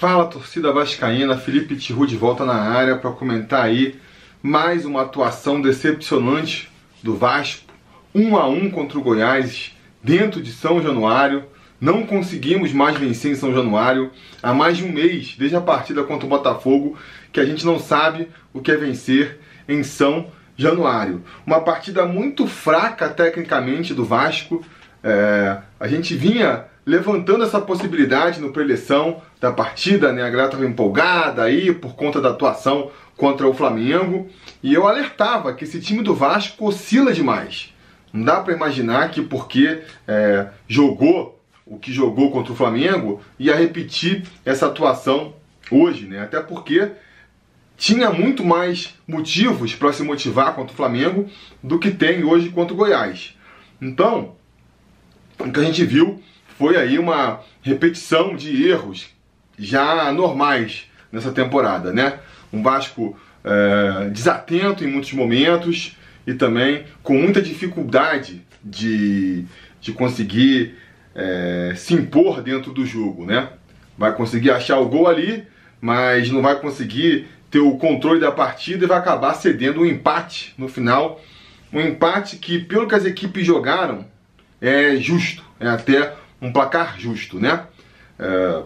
Fala 0.00 0.24
torcida 0.24 0.72
vascaína, 0.72 1.36
Felipe 1.36 1.76
Tiru 1.76 2.06
de 2.06 2.16
volta 2.16 2.42
na 2.42 2.54
área 2.54 2.96
para 2.96 3.10
comentar 3.10 3.66
aí 3.66 4.00
mais 4.42 4.86
uma 4.86 5.02
atuação 5.02 5.60
decepcionante 5.60 6.70
do 7.02 7.14
Vasco, 7.14 7.70
um 8.14 8.34
a 8.34 8.48
um 8.48 8.70
contra 8.70 8.98
o 8.98 9.02
Goiás 9.02 9.76
dentro 10.02 10.40
de 10.40 10.52
São 10.52 10.82
Januário. 10.82 11.44
Não 11.78 12.06
conseguimos 12.06 12.72
mais 12.72 12.96
vencer 12.96 13.32
em 13.32 13.34
São 13.34 13.52
Januário 13.52 14.10
há 14.42 14.54
mais 14.54 14.78
de 14.78 14.84
um 14.84 14.90
mês, 14.90 15.36
desde 15.38 15.56
a 15.56 15.60
partida 15.60 16.02
contra 16.02 16.24
o 16.24 16.30
Botafogo, 16.30 16.96
que 17.30 17.38
a 17.38 17.44
gente 17.44 17.66
não 17.66 17.78
sabe 17.78 18.28
o 18.54 18.60
que 18.62 18.72
é 18.72 18.76
vencer 18.76 19.38
em 19.68 19.82
São 19.82 20.28
Januário. 20.56 21.22
Uma 21.46 21.60
partida 21.60 22.06
muito 22.06 22.46
fraca 22.46 23.06
tecnicamente 23.10 23.92
do 23.92 24.06
Vasco. 24.06 24.64
É, 25.04 25.58
a 25.78 25.86
gente 25.86 26.14
vinha 26.16 26.64
levantando 26.86 27.44
essa 27.44 27.60
possibilidade 27.60 28.40
no 28.40 28.50
preleção 28.50 29.20
da 29.40 29.50
partida, 29.50 30.12
né? 30.12 30.22
A 30.22 30.28
galera 30.28 30.48
estava 30.48 30.66
empolgada 30.66 31.42
aí 31.42 31.72
por 31.72 31.94
conta 31.94 32.20
da 32.20 32.30
atuação 32.30 32.90
contra 33.16 33.48
o 33.48 33.54
Flamengo. 33.54 34.28
E 34.62 34.74
eu 34.74 34.86
alertava 34.86 35.54
que 35.54 35.64
esse 35.64 35.80
time 35.80 36.02
do 36.02 36.14
Vasco 36.14 36.66
oscila 36.66 37.12
demais. 37.12 37.74
Não 38.12 38.24
dá 38.24 38.40
para 38.40 38.54
imaginar 38.54 39.10
que 39.10 39.22
porque 39.22 39.82
é, 40.06 40.48
jogou 40.68 41.40
o 41.64 41.78
que 41.78 41.92
jogou 41.92 42.32
contra 42.32 42.52
o 42.52 42.56
Flamengo 42.56 43.20
ia 43.38 43.54
repetir 43.54 44.24
essa 44.44 44.66
atuação 44.66 45.34
hoje, 45.70 46.04
né? 46.04 46.20
Até 46.20 46.40
porque 46.40 46.90
tinha 47.76 48.10
muito 48.10 48.44
mais 48.44 48.94
motivos 49.06 49.74
para 49.74 49.92
se 49.92 50.02
motivar 50.02 50.54
contra 50.54 50.74
o 50.74 50.76
Flamengo 50.76 51.30
do 51.62 51.78
que 51.78 51.92
tem 51.92 52.24
hoje 52.24 52.50
contra 52.50 52.74
o 52.74 52.76
Goiás. 52.76 53.38
Então, 53.80 54.34
o 55.38 55.50
que 55.50 55.60
a 55.60 55.62
gente 55.62 55.84
viu 55.84 56.20
foi 56.58 56.76
aí 56.76 56.98
uma 56.98 57.40
repetição 57.62 58.34
de 58.34 58.68
erros 58.68 59.08
já 59.60 60.10
normais 60.12 60.86
nessa 61.12 61.30
temporada, 61.30 61.92
né? 61.92 62.18
Um 62.52 62.62
Vasco 62.62 63.16
é, 63.44 64.08
desatento 64.10 64.82
em 64.82 64.86
muitos 64.86 65.12
momentos 65.12 65.96
e 66.26 66.34
também 66.34 66.84
com 67.02 67.14
muita 67.14 67.40
dificuldade 67.40 68.42
de, 68.64 69.44
de 69.80 69.92
conseguir 69.92 70.74
é, 71.14 71.74
se 71.76 71.94
impor 71.94 72.42
dentro 72.42 72.72
do 72.72 72.84
jogo, 72.86 73.26
né? 73.26 73.48
Vai 73.96 74.14
conseguir 74.14 74.50
achar 74.50 74.78
o 74.78 74.88
gol 74.88 75.06
ali, 75.06 75.44
mas 75.80 76.30
não 76.30 76.42
vai 76.42 76.58
conseguir 76.58 77.26
ter 77.50 77.58
o 77.58 77.76
controle 77.76 78.20
da 78.20 78.30
partida 78.30 78.84
e 78.84 78.88
vai 78.88 78.98
acabar 78.98 79.34
cedendo 79.34 79.80
um 79.80 79.86
empate 79.86 80.54
no 80.56 80.68
final. 80.68 81.20
Um 81.72 81.80
empate 81.80 82.36
que, 82.36 82.58
pelo 82.58 82.86
que 82.88 82.94
as 82.94 83.04
equipes 83.04 83.44
jogaram, 83.46 84.06
é 84.60 84.96
justo, 84.96 85.42
é 85.58 85.68
até 85.68 86.14
um 86.40 86.52
placar 86.52 86.98
justo, 86.98 87.38
né? 87.38 87.64
É, 88.18 88.62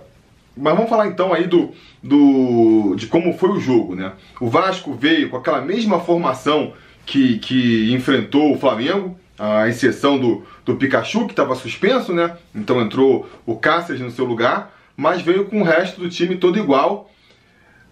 mas 0.57 0.75
vamos 0.75 0.89
falar 0.89 1.09
então 1.09 1.33
aí 1.33 1.47
do, 1.47 1.73
do, 2.03 2.95
de 2.97 3.07
como 3.07 3.33
foi 3.35 3.51
o 3.51 3.61
jogo, 3.61 3.95
né? 3.95 4.13
O 4.41 4.49
Vasco 4.49 4.93
veio 4.95 5.29
com 5.31 5.37
aquela 5.37 5.61
mesma 5.61 6.01
formação 6.01 6.73
que, 7.05 7.39
que 7.39 7.93
enfrentou 7.93 8.55
o 8.55 8.59
Flamengo, 8.59 9.19
a 9.39 9.69
exceção 9.69 10.19
do, 10.19 10.45
do 10.65 10.77
Pikachu, 10.77 11.27
que 11.27 11.33
estava 11.33 11.55
suspenso, 11.55 12.13
né? 12.13 12.37
Então 12.55 12.81
entrou 12.81 13.29
o 13.45 13.57
Cáceres 13.57 14.01
no 14.01 14.11
seu 14.11 14.25
lugar, 14.25 14.73
mas 14.97 15.23
veio 15.23 15.47
com 15.47 15.61
o 15.61 15.65
resto 15.65 16.01
do 16.01 16.09
time 16.09 16.37
todo 16.37 16.59
igual 16.59 17.11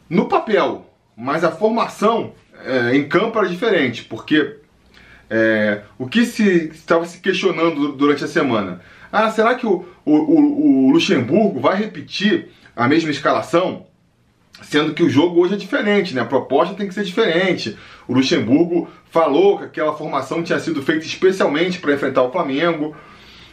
no 0.09 0.27
papel. 0.27 0.87
Mas 1.17 1.45
a 1.45 1.51
formação 1.51 2.33
é, 2.65 2.97
em 2.97 3.07
campo 3.09 3.39
era 3.39 3.49
diferente, 3.49 4.05
porque 4.05 4.57
é, 5.29 5.83
o 5.99 6.07
que 6.07 6.25
se 6.25 6.69
estava 6.69 7.05
se 7.07 7.19
questionando 7.19 7.93
durante 7.93 8.25
a 8.25 8.29
semana? 8.29 8.81
Ah, 9.13 9.31
será 9.31 9.55
que 9.55 9.67
o, 9.67 9.85
o, 10.07 10.15
o, 10.15 10.87
o 10.87 10.91
Luxemburgo 10.91 11.61
vai 11.61 11.77
repetir 11.77 12.49
a 12.75 12.89
mesma 12.89 13.11
escalação? 13.11 13.87
Sendo 14.63 14.95
que 14.95 15.03
o 15.03 15.11
jogo 15.11 15.41
hoje 15.41 15.55
é 15.55 15.57
diferente, 15.57 16.15
né? 16.15 16.23
A 16.23 16.25
proposta 16.25 16.75
tem 16.75 16.89
que 16.89 16.95
ser 16.95 17.05
diferente. 17.05 17.77
O 18.09 18.15
Luxemburgo 18.15 18.89
falou 19.11 19.59
que 19.59 19.65
aquela 19.65 19.93
formação 19.93 20.43
tinha 20.43 20.59
sido 20.59 20.83
feita 20.83 21.05
especialmente 21.05 21.79
para 21.79 21.93
enfrentar 21.93 22.23
o 22.23 22.33
Flamengo. 22.33 22.97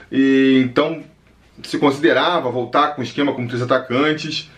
E 0.09 0.61
então 0.63 1.03
se 1.63 1.78
considerava 1.78 2.50
voltar 2.50 2.95
com 2.95 3.01
um 3.01 3.03
esquema 3.03 3.34
com 3.34 3.45
três 3.45 3.61
atacantes. 3.61 4.50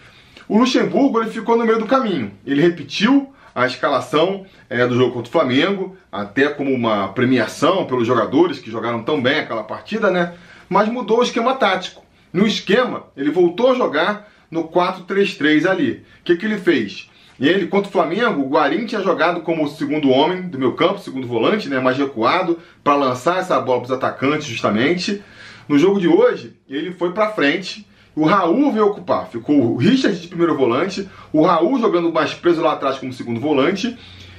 O 0.48 0.58
Luxemburgo 0.58 1.22
ele 1.22 1.32
ficou 1.32 1.58
no 1.58 1.66
meio 1.66 1.80
do 1.80 1.86
caminho. 1.86 2.32
Ele 2.46 2.62
repetiu 2.62 3.34
a 3.56 3.66
escalação 3.66 4.46
é, 4.70 4.86
do 4.86 4.96
jogo 4.96 5.14
contra 5.14 5.30
o 5.30 5.32
Flamengo, 5.32 5.98
até 6.12 6.48
como 6.48 6.72
uma 6.72 7.10
premiação 7.10 7.86
pelos 7.86 8.08
jogadores 8.08 8.60
que 8.60 8.72
jogaram 8.72 9.04
tão 9.04 9.22
bem 9.22 9.40
aquela 9.40 9.64
partida, 9.64 10.10
né? 10.10 10.34
Mas 10.72 10.88
mudou 10.88 11.20
o 11.20 11.24
esquema 11.24 11.54
tático. 11.56 12.02
No 12.32 12.48
esquema, 12.48 13.08
ele 13.18 13.30
voltou 13.30 13.72
a 13.72 13.76
jogar 13.76 14.32
no 14.50 14.70
4-3-3 14.70 15.70
ali. 15.70 16.06
O 16.22 16.24
que, 16.24 16.38
que 16.38 16.46
ele 16.46 16.58
fez? 16.58 17.10
Ele, 17.38 17.68
contra 17.68 17.90
o 17.90 17.92
Flamengo, 17.92 18.42
o 18.42 18.48
Guarim 18.48 18.86
tinha 18.86 19.02
jogado 19.02 19.42
como 19.42 19.68
segundo 19.68 20.10
homem 20.10 20.44
do 20.44 20.58
meu 20.58 20.72
campo, 20.72 21.00
segundo 21.00 21.28
volante, 21.28 21.68
né, 21.68 21.82
mais 21.82 21.98
recuado, 21.98 22.58
para 22.82 22.96
lançar 22.96 23.40
essa 23.40 23.60
bola 23.60 23.82
para 23.82 23.88
os 23.88 23.92
atacantes, 23.92 24.48
justamente. 24.48 25.22
No 25.68 25.78
jogo 25.78 26.00
de 26.00 26.08
hoje, 26.08 26.56
ele 26.70 26.94
foi 26.94 27.12
para 27.12 27.34
frente. 27.34 27.86
O 28.16 28.24
Raul 28.24 28.72
veio 28.72 28.88
ocupar. 28.88 29.28
Ficou 29.28 29.74
o 29.74 29.76
Richard 29.76 30.18
de 30.18 30.28
primeiro 30.30 30.56
volante, 30.56 31.10
o 31.34 31.42
Raul 31.42 31.82
jogando 31.82 32.14
mais 32.14 32.34
preso 32.34 32.62
lá 32.62 32.74
atrás 32.74 32.98
como 32.98 33.12
segundo 33.12 33.42
volante 33.42 33.98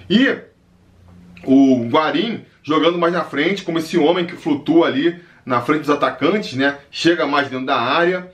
e 0.08 0.34
o 1.44 1.84
Guarim 1.90 2.40
jogando 2.62 2.96
mais 2.96 3.12
na 3.12 3.22
frente, 3.22 3.64
como 3.64 3.78
esse 3.78 3.98
homem 3.98 4.24
que 4.24 4.34
flutua 4.34 4.86
ali 4.86 5.20
na 5.44 5.60
frente 5.60 5.80
dos 5.80 5.90
atacantes, 5.90 6.54
né? 6.54 6.78
Chega 6.90 7.26
mais 7.26 7.48
dentro 7.48 7.66
da 7.66 7.76
área, 7.76 8.30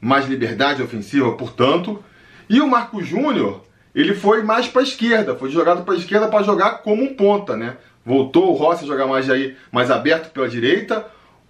mais 0.00 0.26
liberdade 0.26 0.82
ofensiva, 0.82 1.32
portanto. 1.32 2.02
E 2.48 2.60
o 2.60 2.68
Marco 2.68 3.02
Júnior, 3.02 3.64
ele 3.94 4.14
foi 4.14 4.42
mais 4.42 4.68
para 4.68 4.82
esquerda, 4.82 5.34
foi 5.34 5.50
jogado 5.50 5.84
para 5.84 5.94
esquerda 5.94 6.28
para 6.28 6.44
jogar 6.44 6.82
como 6.82 7.02
um 7.02 7.14
ponta, 7.14 7.56
né? 7.56 7.76
Voltou 8.04 8.50
o 8.50 8.54
Rossi 8.54 8.84
a 8.84 8.86
jogar 8.86 9.06
mais 9.06 9.30
aí, 9.30 9.56
mais 9.70 9.90
aberto 9.90 10.32
pela 10.32 10.48
direita. 10.48 11.06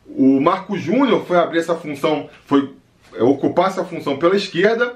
O 0.07 0.41
Marco 0.41 0.77
Júnior 0.77 1.25
foi 1.27 1.39
abrir 1.39 1.59
essa 1.59 1.75
função, 1.75 2.29
foi 2.45 2.75
é, 3.15 3.23
ocupar 3.23 3.69
essa 3.69 3.85
função 3.85 4.19
pela 4.19 4.37
esquerda 4.37 4.95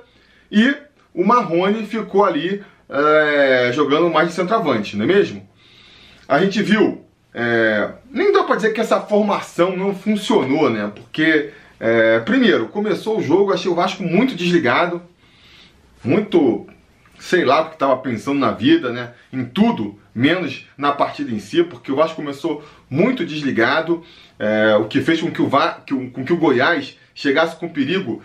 e 0.51 0.75
o 1.15 1.25
Marrone 1.25 1.87
ficou 1.87 2.25
ali 2.25 2.63
é, 2.89 3.71
jogando 3.73 4.11
mais 4.11 4.29
de 4.29 4.35
centroavante, 4.35 4.97
não 4.97 5.05
é 5.05 5.09
mesmo? 5.09 5.49
A 6.29 6.39
gente 6.41 6.63
viu 6.63 7.06
é, 7.39 7.91
nem 8.11 8.33
dá 8.33 8.45
para 8.45 8.57
dizer 8.57 8.73
que 8.73 8.81
essa 8.81 8.99
formação 8.99 9.77
não 9.77 9.95
funcionou, 9.95 10.71
né? 10.71 10.91
Porque, 10.95 11.51
é, 11.79 12.19
primeiro, 12.21 12.69
começou 12.69 13.19
o 13.19 13.23
jogo, 13.23 13.53
achei 13.53 13.71
o 13.71 13.75
Vasco 13.75 14.03
muito 14.03 14.35
desligado, 14.35 15.03
muito, 16.03 16.67
sei 17.19 17.45
lá, 17.45 17.61
porque 17.61 17.75
estava 17.75 17.95
pensando 17.99 18.41
na 18.41 18.53
vida, 18.53 18.91
né? 18.91 19.13
Em 19.31 19.45
tudo, 19.45 20.01
menos 20.15 20.67
na 20.79 20.93
partida 20.93 21.31
em 21.31 21.39
si, 21.39 21.63
porque 21.63 21.93
o 21.93 21.97
Vasco 21.97 22.17
começou 22.17 22.65
muito 22.89 23.23
desligado, 23.23 24.03
é, 24.39 24.75
o 24.77 24.87
que 24.87 25.03
fez 25.03 25.21
com 25.21 25.31
que 25.31 25.43
o, 25.43 25.47
Va 25.47 25.83
com 25.87 26.25
que 26.25 26.33
o 26.33 26.39
Goiás 26.39 26.97
chegasse 27.15 27.57
com 27.57 27.69
perigo 27.69 28.23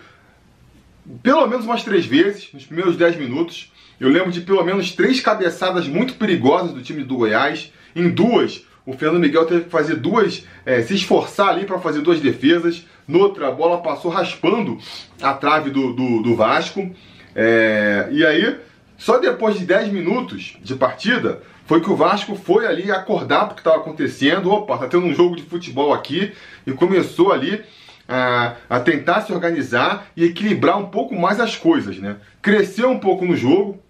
pelo 1.22 1.46
menos 1.46 1.66
umas 1.66 1.82
três 1.82 2.06
vezes, 2.06 2.48
nos 2.54 2.64
primeiros 2.64 2.96
dez 2.96 3.14
minutos. 3.16 3.70
Eu 4.00 4.08
lembro 4.08 4.32
de 4.32 4.40
pelo 4.40 4.64
menos 4.64 4.92
três 4.92 5.20
cabeçadas 5.20 5.86
muito 5.86 6.14
perigosas 6.14 6.72
do 6.72 6.80
time 6.80 7.04
do 7.04 7.16
Goiás. 7.16 7.70
Em 7.94 8.08
duas, 8.08 8.64
o 8.84 8.92
Fernando 8.92 9.20
Miguel 9.20 9.46
teve 9.46 9.64
que 9.64 9.70
fazer 9.70 9.96
duas, 9.96 10.44
é, 10.66 10.82
se 10.82 10.94
esforçar 10.94 11.48
ali 11.48 11.64
para 11.64 11.78
fazer 11.78 12.00
duas 12.00 12.20
defesas. 12.20 12.86
Noutra, 13.06 13.48
a 13.48 13.52
bola 13.52 13.80
passou 13.80 14.10
raspando 14.10 14.78
a 15.20 15.32
trave 15.34 15.70
do, 15.70 15.92
do, 15.92 16.22
do 16.22 16.34
Vasco. 16.34 16.90
É, 17.34 18.08
e 18.10 18.24
aí, 18.24 18.58
só 18.96 19.18
depois 19.18 19.58
de 19.58 19.64
10 19.64 19.92
minutos 19.92 20.56
de 20.62 20.74
partida, 20.74 21.42
foi 21.64 21.80
que 21.80 21.90
o 21.90 21.96
Vasco 21.96 22.34
foi 22.34 22.66
ali 22.66 22.90
acordar 22.90 23.46
porque 23.46 23.60
estava 23.60 23.76
acontecendo. 23.76 24.50
Opa, 24.50 24.78
tá 24.78 24.88
tendo 24.88 25.06
um 25.06 25.14
jogo 25.14 25.36
de 25.36 25.42
futebol 25.42 25.92
aqui. 25.92 26.32
E 26.66 26.72
começou 26.72 27.32
ali 27.32 27.62
a, 28.08 28.56
a, 28.68 28.80
tentar 28.80 29.22
se 29.22 29.32
organizar 29.32 30.08
e 30.16 30.24
equilibrar 30.24 30.76
um 30.78 30.86
pouco 30.86 31.14
mais 31.14 31.38
as 31.40 31.56
coisas, 31.56 31.98
né? 31.98 32.16
Cresceu 32.40 32.90
um 32.90 32.98
pouco 32.98 33.24
no 33.24 33.36
jogo, 33.36 33.80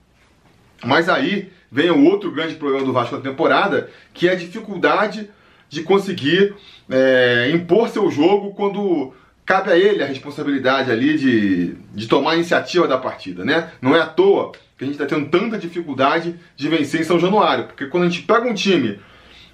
mas 0.85 1.09
aí 1.09 1.51
vem 1.73 1.91
o 1.91 2.05
outro 2.05 2.31
grande 2.31 2.57
problema 2.57 2.85
do 2.85 2.93
Vasco 2.93 3.17
na 3.17 3.23
temporada, 3.23 3.91
que 4.13 4.29
é 4.29 4.33
a 4.33 4.37
dificuldade 4.37 5.31
de 5.71 5.83
conseguir 5.83 6.55
é, 6.91 7.51
impor 7.51 7.89
seu 7.89 8.11
jogo 8.11 8.53
quando 8.53 9.15
cabe 9.47 9.71
a 9.71 9.77
ele 9.77 10.03
a 10.03 10.07
responsabilidade 10.07 10.91
ali 10.91 11.17
de, 11.17 11.75
de 11.95 12.07
tomar 12.07 12.33
a 12.33 12.35
iniciativa 12.35 12.87
da 12.87 12.99
partida, 12.99 13.43
né? 13.43 13.71
Não 13.81 13.97
é 13.97 14.01
à 14.03 14.07
toa 14.07 14.53
que 14.77 14.85
a 14.85 14.87
gente 14.87 15.01
está 15.01 15.07
tendo 15.07 15.31
tanta 15.31 15.57
dificuldade 15.57 16.39
de 16.55 16.69
vencer 16.69 17.01
em 17.01 17.05
São 17.05 17.19
Januário, 17.19 17.65
porque 17.65 17.87
quando 17.87 18.05
a 18.05 18.09
gente 18.11 18.23
pega 18.23 18.47
um 18.47 18.55
time 18.55 19.01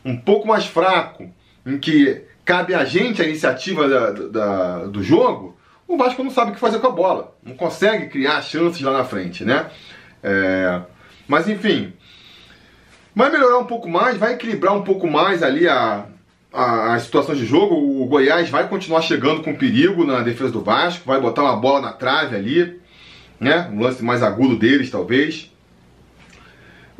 um 0.04 0.16
pouco 0.16 0.48
mais 0.48 0.66
fraco, 0.66 1.32
em 1.64 1.78
que 1.78 2.22
cabe 2.44 2.74
a 2.74 2.84
gente 2.84 3.22
a 3.22 3.26
iniciativa 3.26 3.88
da, 3.88 4.10
da, 4.10 4.84
do 4.86 5.02
jogo, 5.04 5.56
o 5.86 5.96
Vasco 5.96 6.24
não 6.24 6.30
sabe 6.30 6.50
o 6.50 6.54
que 6.54 6.60
fazer 6.60 6.80
com 6.80 6.88
a 6.88 6.90
bola, 6.90 7.36
não 7.44 7.54
consegue 7.54 8.08
criar 8.08 8.42
chances 8.42 8.82
lá 8.82 8.92
na 8.92 9.04
frente, 9.04 9.44
né? 9.44 9.70
É, 10.22 10.82
mas 11.28 11.48
enfim, 11.48 11.92
vai 13.18 13.32
melhorar 13.32 13.58
um 13.58 13.64
pouco 13.64 13.88
mais, 13.88 14.16
vai 14.16 14.34
equilibrar 14.34 14.76
um 14.76 14.82
pouco 14.82 15.08
mais 15.08 15.42
ali 15.42 15.66
a, 15.66 16.06
a, 16.52 16.94
a 16.94 17.00
situação 17.00 17.34
de 17.34 17.44
jogo. 17.44 17.74
O 17.74 18.06
Goiás 18.06 18.48
vai 18.48 18.68
continuar 18.68 19.02
chegando 19.02 19.42
com 19.42 19.56
perigo 19.56 20.04
na 20.04 20.20
defesa 20.20 20.52
do 20.52 20.60
Vasco, 20.60 21.04
vai 21.04 21.20
botar 21.20 21.42
uma 21.42 21.56
bola 21.56 21.80
na 21.80 21.92
trave 21.92 22.36
ali. 22.36 22.80
né? 23.40 23.68
Um 23.72 23.80
lance 23.80 24.04
mais 24.04 24.22
agudo 24.22 24.54
deles, 24.56 24.88
talvez. 24.88 25.52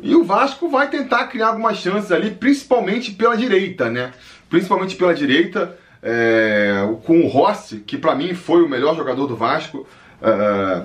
E 0.01 0.13
o 0.13 0.25
Vasco 0.25 0.67
vai 0.67 0.89
tentar 0.89 1.27
criar 1.27 1.47
algumas 1.47 1.77
chances 1.77 2.11
ali, 2.11 2.31
principalmente 2.31 3.11
pela 3.11 3.37
direita, 3.37 3.89
né? 3.89 4.11
Principalmente 4.49 4.97
pela 4.97 5.13
direita, 5.13 5.77
é, 6.03 6.81
com 7.05 7.21
o 7.21 7.27
Rossi, 7.27 7.77
que 7.77 7.97
para 7.97 8.13
mim 8.13 8.33
foi 8.33 8.61
o 8.61 8.67
melhor 8.67 8.93
jogador 8.93 9.25
do 9.25 9.37
Vasco, 9.37 9.87
é, 10.21 10.83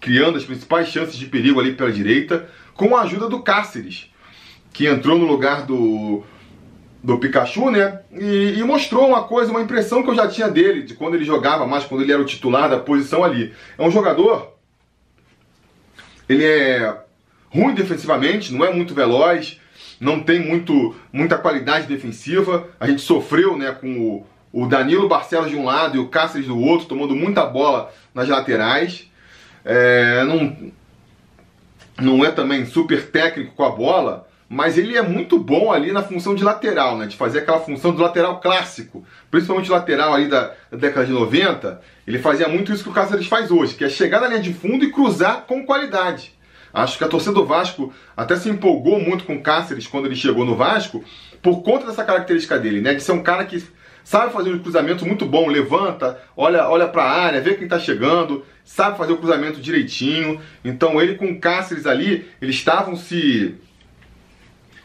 criando 0.00 0.38
as 0.38 0.44
principais 0.44 0.88
chances 0.88 1.14
de 1.14 1.26
perigo 1.26 1.60
ali 1.60 1.72
pela 1.72 1.92
direita, 1.92 2.48
com 2.74 2.96
a 2.96 3.02
ajuda 3.02 3.28
do 3.28 3.40
Cáceres, 3.40 4.12
que 4.74 4.88
entrou 4.88 5.16
no 5.16 5.24
lugar 5.24 5.64
do, 5.64 6.24
do 7.00 7.16
Pikachu, 7.16 7.70
né? 7.70 8.00
E, 8.12 8.58
e, 8.58 8.64
mostrou 8.64 9.06
uma 9.06 9.22
coisa, 9.22 9.52
uma 9.52 9.62
impressão 9.62 10.02
que 10.02 10.10
eu 10.10 10.16
já 10.16 10.26
tinha 10.26 10.48
dele, 10.48 10.82
de 10.82 10.94
quando 10.94 11.14
ele 11.14 11.24
jogava 11.24 11.64
mais, 11.64 11.84
quando 11.84 12.02
ele 12.02 12.12
era 12.12 12.20
o 12.20 12.26
titular 12.26 12.68
da 12.68 12.78
posição 12.78 13.22
ali. 13.22 13.54
É 13.78 13.86
um 13.86 13.90
jogador. 13.90 14.52
Ele 16.28 16.44
é 16.44 16.98
ruim 17.48 17.72
defensivamente, 17.72 18.52
não 18.52 18.64
é 18.64 18.72
muito 18.72 18.94
veloz, 18.94 19.60
não 20.00 20.18
tem 20.20 20.40
muito, 20.40 20.96
muita 21.12 21.38
qualidade 21.38 21.86
defensiva. 21.86 22.68
A 22.80 22.88
gente 22.88 23.00
sofreu 23.00 23.56
né, 23.56 23.70
com 23.70 24.26
o, 24.52 24.62
o 24.64 24.66
Danilo 24.66 25.08
Barcelos 25.08 25.50
de 25.50 25.56
um 25.56 25.64
lado 25.64 25.96
e 25.96 26.00
o 26.00 26.08
Cáceres 26.08 26.48
do 26.48 26.58
outro, 26.58 26.88
tomando 26.88 27.14
muita 27.14 27.46
bola 27.46 27.94
nas 28.12 28.28
laterais. 28.28 29.08
É, 29.64 30.24
não, 30.24 30.72
não 32.00 32.24
é 32.24 32.32
também 32.32 32.66
super 32.66 33.08
técnico 33.08 33.54
com 33.54 33.64
a 33.64 33.70
bola, 33.70 34.26
mas 34.48 34.76
ele 34.76 34.96
é 34.96 35.02
muito 35.02 35.38
bom 35.38 35.72
ali 35.72 35.90
na 35.90 36.02
função 36.02 36.34
de 36.34 36.44
lateral, 36.44 36.96
né? 36.98 37.06
De 37.06 37.16
fazer 37.16 37.40
aquela 37.40 37.60
função 37.60 37.92
do 37.92 38.02
lateral 38.02 38.40
clássico, 38.40 39.04
principalmente 39.30 39.70
lateral 39.70 40.14
aí 40.14 40.28
da, 40.28 40.52
da, 40.70 40.76
década 40.76 41.06
de 41.06 41.12
90. 41.12 41.80
Ele 42.06 42.18
fazia 42.18 42.48
muito 42.48 42.72
isso 42.72 42.82
que 42.82 42.90
o 42.90 42.92
Cáceres 42.92 43.26
faz 43.26 43.50
hoje, 43.50 43.74
que 43.74 43.84
é 43.84 43.88
chegar 43.88 44.20
na 44.20 44.28
linha 44.28 44.40
de 44.40 44.52
fundo 44.52 44.84
e 44.84 44.92
cruzar 44.92 45.44
com 45.46 45.64
qualidade. 45.64 46.32
Acho 46.72 46.98
que 46.98 47.04
a 47.04 47.08
torcida 47.08 47.32
do 47.32 47.46
Vasco 47.46 47.92
até 48.16 48.36
se 48.36 48.48
empolgou 48.48 49.00
muito 49.00 49.24
com 49.24 49.36
o 49.36 49.42
Cáceres 49.42 49.86
quando 49.86 50.06
ele 50.06 50.16
chegou 50.16 50.44
no 50.44 50.56
Vasco, 50.56 51.04
por 51.40 51.62
conta 51.62 51.86
dessa 51.86 52.04
característica 52.04 52.58
dele, 52.58 52.80
né? 52.80 52.94
De 52.94 53.02
ser 53.02 53.12
um 53.12 53.22
cara 53.22 53.44
que 53.44 53.62
sabe 54.02 54.32
fazer 54.32 54.50
um 54.50 54.58
cruzamento 54.58 55.06
muito 55.06 55.24
bom, 55.24 55.48
levanta, 55.48 56.20
olha, 56.36 56.68
olha 56.68 56.86
para 56.86 57.04
a 57.04 57.10
área, 57.10 57.40
vê 57.40 57.54
quem 57.54 57.64
está 57.64 57.78
chegando, 57.78 58.44
sabe 58.64 58.98
fazer 58.98 59.12
o 59.12 59.16
cruzamento 59.16 59.60
direitinho. 59.60 60.40
Então 60.64 61.00
ele 61.00 61.14
com 61.14 61.26
o 61.26 61.40
Cáceres 61.40 61.86
ali, 61.86 62.28
eles 62.40 62.56
estavam 62.56 62.96
se 62.96 63.54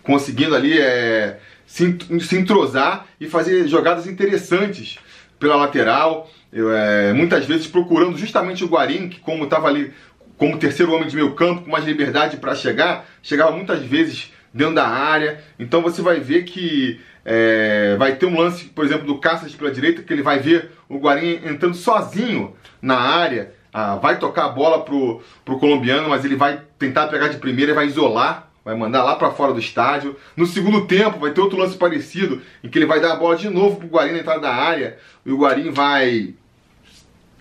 conseguindo 0.03 0.55
ali 0.55 0.79
é, 0.79 1.39
se, 1.65 1.97
entrosar 2.33 3.05
e 3.19 3.27
fazer 3.27 3.67
jogadas 3.67 4.07
interessantes 4.07 4.97
pela 5.39 5.55
lateral. 5.55 6.29
É, 6.51 7.13
muitas 7.13 7.45
vezes 7.45 7.67
procurando 7.67 8.17
justamente 8.17 8.63
o 8.63 8.67
Guarim, 8.67 9.07
que 9.07 9.19
como 9.19 9.43
estava 9.43 9.67
ali 9.67 9.93
como 10.35 10.57
terceiro 10.57 10.93
homem 10.93 11.07
de 11.07 11.15
meio 11.15 11.33
campo, 11.35 11.63
com 11.63 11.69
mais 11.69 11.85
liberdade 11.85 12.37
para 12.37 12.55
chegar, 12.55 13.05
chegava 13.21 13.51
muitas 13.51 13.83
vezes 13.83 14.33
dentro 14.53 14.75
da 14.75 14.87
área. 14.87 15.43
Então 15.59 15.81
você 15.81 16.01
vai 16.01 16.19
ver 16.19 16.43
que 16.43 16.99
é, 17.25 17.95
vai 17.97 18.15
ter 18.15 18.25
um 18.25 18.39
lance, 18.39 18.65
por 18.65 18.85
exemplo, 18.85 19.05
do 19.05 19.19
Cáceres 19.19 19.53
pela 19.53 19.69
direita, 19.69 20.01
que 20.01 20.11
ele 20.11 20.23
vai 20.23 20.39
ver 20.39 20.71
o 20.87 20.97
Guarim 20.97 21.41
entrando 21.45 21.75
sozinho 21.75 22.55
na 22.81 22.97
área, 22.97 23.53
ah, 23.71 23.97
vai 23.97 24.17
tocar 24.17 24.45
a 24.45 24.49
bola 24.49 24.83
pro, 24.83 25.21
pro 25.45 25.59
colombiano, 25.59 26.09
mas 26.09 26.25
ele 26.25 26.35
vai 26.35 26.61
tentar 26.79 27.07
pegar 27.07 27.27
de 27.27 27.37
primeira 27.37 27.71
e 27.71 27.75
vai 27.75 27.85
isolar 27.85 28.48
vai 28.69 28.77
mandar 28.77 29.03
lá 29.03 29.15
para 29.15 29.31
fora 29.31 29.51
do 29.51 29.59
estádio. 29.59 30.15
No 30.37 30.45
segundo 30.45 30.85
tempo 30.85 31.19
vai 31.19 31.31
ter 31.31 31.41
outro 31.41 31.57
lance 31.57 31.75
parecido, 31.75 32.41
em 32.63 32.69
que 32.69 32.77
ele 32.77 32.85
vai 32.85 32.99
dar 32.99 33.13
a 33.13 33.15
bola 33.15 33.35
de 33.35 33.49
novo 33.49 33.77
pro 33.77 33.87
Guarim 33.87 34.11
na 34.11 34.19
entrada 34.19 34.41
da 34.41 34.53
área, 34.53 34.97
e 35.25 35.31
o 35.31 35.37
Guarim 35.37 35.71
vai 35.71 36.35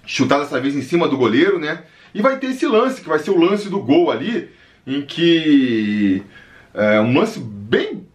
chutar 0.06 0.38
dessa 0.38 0.58
vez 0.58 0.74
em 0.74 0.80
cima 0.80 1.06
do 1.06 1.18
goleiro, 1.18 1.58
né? 1.58 1.82
E 2.14 2.22
vai 2.22 2.38
ter 2.38 2.46
esse 2.46 2.66
lance, 2.66 3.02
que 3.02 3.08
vai 3.08 3.18
ser 3.18 3.30
o 3.30 3.38
lance 3.38 3.68
do 3.68 3.78
gol 3.80 4.10
ali, 4.10 4.48
em 4.86 5.02
que 5.02 6.22
é 6.72 6.98
um 7.00 7.14
lance 7.14 7.38
bem 7.38 8.06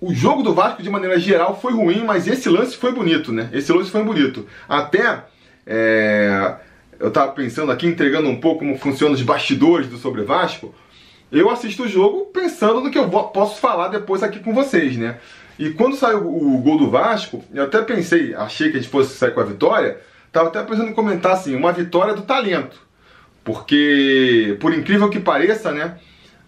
o 0.00 0.14
jogo 0.14 0.42
do 0.42 0.54
Vasco 0.54 0.82
de 0.82 0.88
maneira 0.88 1.18
geral 1.18 1.60
foi 1.60 1.74
ruim, 1.74 2.04
mas 2.04 2.26
esse 2.26 2.48
lance 2.48 2.74
foi 2.74 2.90
bonito, 2.90 3.32
né? 3.32 3.50
Esse 3.52 3.70
lance 3.70 3.90
foi 3.90 4.02
bonito. 4.02 4.46
Até 4.66 5.24
é, 5.66 6.54
eu 6.98 7.08
estava 7.08 7.32
pensando 7.32 7.70
aqui, 7.70 7.86
entregando 7.86 8.28
um 8.28 8.40
pouco 8.40 8.60
como 8.60 8.78
funcionam 8.78 9.14
os 9.14 9.20
bastidores 9.20 9.88
do 9.88 9.98
Sobre 9.98 10.22
Vasco 10.22 10.74
eu 11.30 11.50
assisto 11.50 11.84
o 11.84 11.88
jogo 11.88 12.26
pensando 12.26 12.80
no 12.80 12.90
que 12.90 12.98
eu 12.98 13.08
posso 13.08 13.60
falar 13.60 13.88
depois 13.88 14.22
aqui 14.22 14.40
com 14.40 14.54
vocês, 14.54 14.96
né? 14.96 15.18
E 15.58 15.70
quando 15.70 15.96
saiu 15.96 16.26
o 16.26 16.58
gol 16.58 16.78
do 16.78 16.90
Vasco, 16.90 17.44
eu 17.52 17.64
até 17.64 17.82
pensei, 17.82 18.34
achei 18.34 18.70
que 18.70 18.78
a 18.78 18.80
gente 18.80 18.90
fosse 18.90 19.16
sair 19.16 19.32
com 19.32 19.40
a 19.40 19.44
vitória, 19.44 20.00
tava 20.32 20.48
até 20.48 20.62
pensando 20.62 20.90
em 20.90 20.94
comentar 20.94 21.32
assim, 21.32 21.54
uma 21.54 21.72
vitória 21.72 22.14
do 22.14 22.22
talento. 22.22 22.80
Porque, 23.44 24.56
por 24.60 24.72
incrível 24.72 25.10
que 25.10 25.20
pareça, 25.20 25.70
né? 25.70 25.98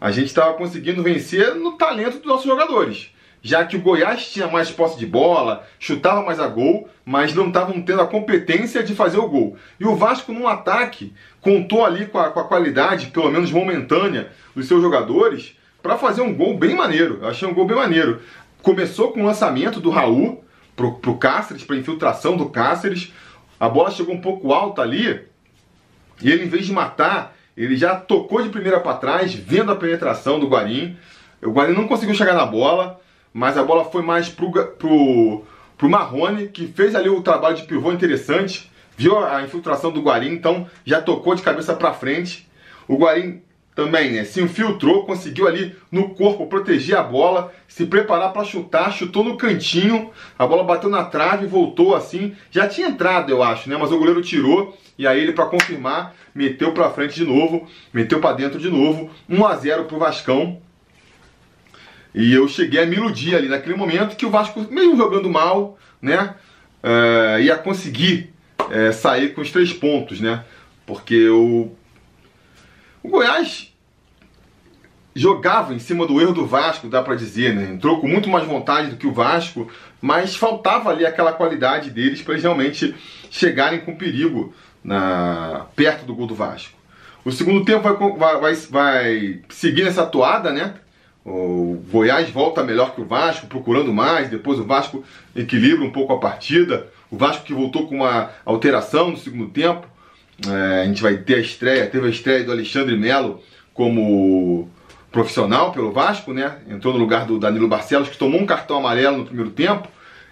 A 0.00 0.10
gente 0.10 0.26
estava 0.26 0.54
conseguindo 0.54 1.02
vencer 1.02 1.54
no 1.54 1.72
talento 1.72 2.18
dos 2.18 2.26
nossos 2.26 2.46
jogadores 2.46 3.12
já 3.42 3.64
que 3.64 3.76
o 3.76 3.80
Goiás 3.80 4.30
tinha 4.30 4.46
mais 4.46 4.70
posse 4.70 4.96
de 4.96 5.04
bola, 5.04 5.66
chutava 5.78 6.22
mais 6.22 6.38
a 6.38 6.46
gol, 6.46 6.88
mas 7.04 7.34
não 7.34 7.48
estavam 7.48 7.82
tendo 7.82 8.00
a 8.00 8.06
competência 8.06 8.84
de 8.84 8.94
fazer 8.94 9.18
o 9.18 9.28
gol. 9.28 9.56
E 9.80 9.84
o 9.84 9.96
Vasco, 9.96 10.32
no 10.32 10.46
ataque, 10.46 11.12
contou 11.40 11.84
ali 11.84 12.06
com 12.06 12.18
a, 12.18 12.30
com 12.30 12.38
a 12.38 12.44
qualidade, 12.44 13.08
pelo 13.08 13.30
menos 13.32 13.50
momentânea, 13.50 14.30
dos 14.54 14.68
seus 14.68 14.80
jogadores 14.80 15.58
para 15.82 15.98
fazer 15.98 16.22
um 16.22 16.32
gol 16.32 16.56
bem 16.56 16.76
maneiro. 16.76 17.18
Eu 17.20 17.28
achei 17.28 17.46
um 17.48 17.52
gol 17.52 17.66
bem 17.66 17.76
maneiro. 17.76 18.22
Começou 18.62 19.12
com 19.12 19.20
o 19.20 19.26
lançamento 19.26 19.80
do 19.80 19.90
Raul 19.90 20.44
pro, 20.76 20.94
pro 20.94 21.16
Cáceres, 21.16 21.64
para 21.64 21.76
infiltração 21.76 22.36
do 22.36 22.48
Cáceres. 22.48 23.12
A 23.58 23.68
bola 23.68 23.90
chegou 23.90 24.14
um 24.14 24.20
pouco 24.20 24.52
alta 24.52 24.82
ali 24.82 25.20
e 26.22 26.30
ele, 26.30 26.44
em 26.44 26.48
vez 26.48 26.66
de 26.66 26.72
matar, 26.72 27.36
ele 27.56 27.76
já 27.76 27.96
tocou 27.96 28.40
de 28.40 28.50
primeira 28.50 28.78
para 28.78 28.96
trás, 28.96 29.34
vendo 29.34 29.72
a 29.72 29.76
penetração 29.76 30.38
do 30.38 30.46
Guarim. 30.46 30.96
O 31.42 31.50
Guarim 31.50 31.72
não 31.72 31.88
conseguiu 31.88 32.14
chegar 32.14 32.34
na 32.34 32.46
bola 32.46 33.00
mas 33.32 33.56
a 33.56 33.62
bola 33.62 33.84
foi 33.84 34.02
mais 34.02 34.28
pro, 34.28 34.50
pro, 34.50 35.42
pro 35.76 35.90
Marrone, 35.90 36.48
que 36.48 36.66
fez 36.66 36.94
ali 36.94 37.08
o 37.08 37.22
trabalho 37.22 37.56
de 37.56 37.62
pivô 37.62 37.92
interessante, 37.92 38.70
viu 38.96 39.18
a 39.18 39.42
infiltração 39.42 39.90
do 39.90 40.02
Guarim, 40.02 40.32
então 40.32 40.66
já 40.84 41.00
tocou 41.00 41.34
de 41.34 41.42
cabeça 41.42 41.74
para 41.74 41.94
frente. 41.94 42.48
O 42.86 42.96
Guarim 42.96 43.40
também 43.74 44.12
né, 44.12 44.24
se 44.24 44.40
infiltrou, 44.42 45.06
conseguiu 45.06 45.48
ali 45.48 45.74
no 45.90 46.10
corpo 46.10 46.46
proteger 46.46 46.96
a 46.96 47.02
bola, 47.02 47.52
se 47.66 47.86
preparar 47.86 48.32
para 48.32 48.44
chutar, 48.44 48.92
chutou 48.92 49.24
no 49.24 49.36
cantinho, 49.36 50.10
a 50.38 50.46
bola 50.46 50.62
bateu 50.62 50.90
na 50.90 51.04
trave, 51.04 51.46
voltou 51.46 51.96
assim, 51.96 52.36
já 52.50 52.68
tinha 52.68 52.88
entrado 52.88 53.30
eu 53.30 53.42
acho, 53.42 53.70
né, 53.70 53.76
mas 53.78 53.90
o 53.90 53.98
goleiro 53.98 54.20
tirou 54.20 54.76
e 54.98 55.06
aí 55.06 55.20
ele 55.20 55.32
para 55.32 55.46
confirmar 55.46 56.14
meteu 56.34 56.72
para 56.72 56.90
frente 56.90 57.14
de 57.14 57.24
novo, 57.24 57.66
meteu 57.92 58.20
para 58.20 58.36
dentro 58.36 58.58
de 58.58 58.70
novo, 58.70 59.10
1 59.28 59.46
a 59.46 59.56
0 59.56 59.84
pro 59.84 59.98
Vascão. 59.98 60.60
E 62.14 62.32
eu 62.32 62.46
cheguei 62.46 62.82
a 62.82 62.86
me 62.86 62.96
iludir 62.96 63.34
ali 63.34 63.48
naquele 63.48 63.74
momento 63.74 64.16
que 64.16 64.26
o 64.26 64.30
Vasco, 64.30 64.66
mesmo 64.70 64.96
jogando 64.96 65.30
mal, 65.30 65.78
né, 66.00 66.34
uh, 66.82 67.40
ia 67.40 67.56
conseguir 67.56 68.32
uh, 68.60 68.92
sair 68.92 69.34
com 69.34 69.40
os 69.40 69.50
três 69.50 69.72
pontos, 69.72 70.20
né? 70.20 70.44
Porque 70.84 71.28
o, 71.28 71.70
o 73.02 73.08
Goiás 73.08 73.72
jogava 75.14 75.74
em 75.74 75.78
cima 75.78 76.06
do 76.06 76.20
erro 76.20 76.32
do 76.32 76.46
Vasco, 76.46 76.88
dá 76.88 77.02
para 77.02 77.14
dizer, 77.14 77.54
né? 77.54 77.70
Entrou 77.72 78.00
com 78.00 78.08
muito 78.08 78.28
mais 78.28 78.46
vontade 78.46 78.90
do 78.90 78.96
que 78.96 79.06
o 79.06 79.12
Vasco, 79.12 79.70
mas 80.00 80.36
faltava 80.36 80.90
ali 80.90 81.06
aquela 81.06 81.32
qualidade 81.32 81.90
deles 81.90 82.22
para 82.22 82.34
eles 82.34 82.42
realmente 82.42 82.94
chegarem 83.30 83.80
com 83.80 83.96
perigo 83.96 84.54
na 84.82 85.66
perto 85.76 86.04
do 86.04 86.14
gol 86.14 86.26
do 86.26 86.34
Vasco. 86.34 86.76
O 87.24 87.30
segundo 87.30 87.64
tempo 87.64 87.82
vai, 88.16 88.40
vai, 88.40 88.54
vai 88.54 89.40
seguir 89.48 89.84
nessa 89.84 90.04
toada, 90.04 90.50
né? 90.50 90.74
O 91.24 91.80
Goiás 91.90 92.30
volta 92.30 92.64
melhor 92.64 92.94
que 92.94 93.00
o 93.00 93.04
Vasco, 93.04 93.46
procurando 93.46 93.92
mais. 93.92 94.28
Depois 94.28 94.58
o 94.58 94.64
Vasco 94.64 95.04
equilibra 95.34 95.84
um 95.84 95.92
pouco 95.92 96.12
a 96.12 96.18
partida. 96.18 96.88
O 97.10 97.16
Vasco 97.16 97.44
que 97.44 97.54
voltou 97.54 97.86
com 97.86 97.96
uma 97.96 98.30
alteração 98.44 99.10
no 99.10 99.16
segundo 99.16 99.48
tempo. 99.50 99.86
É, 100.48 100.82
a 100.82 100.84
gente 100.84 101.02
vai 101.02 101.16
ter 101.18 101.36
a 101.36 101.40
estreia, 101.40 101.86
teve 101.86 102.06
a 102.06 102.10
estreia 102.10 102.42
do 102.42 102.50
Alexandre 102.50 102.96
Melo 102.96 103.40
como 103.72 104.68
profissional 105.12 105.70
pelo 105.70 105.92
Vasco, 105.92 106.32
né? 106.32 106.58
Entrou 106.68 106.92
no 106.92 106.98
lugar 106.98 107.26
do 107.26 107.38
Danilo 107.38 107.68
Barcelos, 107.68 108.08
que 108.08 108.16
tomou 108.16 108.40
um 108.40 108.46
cartão 108.46 108.78
amarelo 108.78 109.18
no 109.18 109.26
primeiro 109.26 109.50
tempo. 109.50 109.86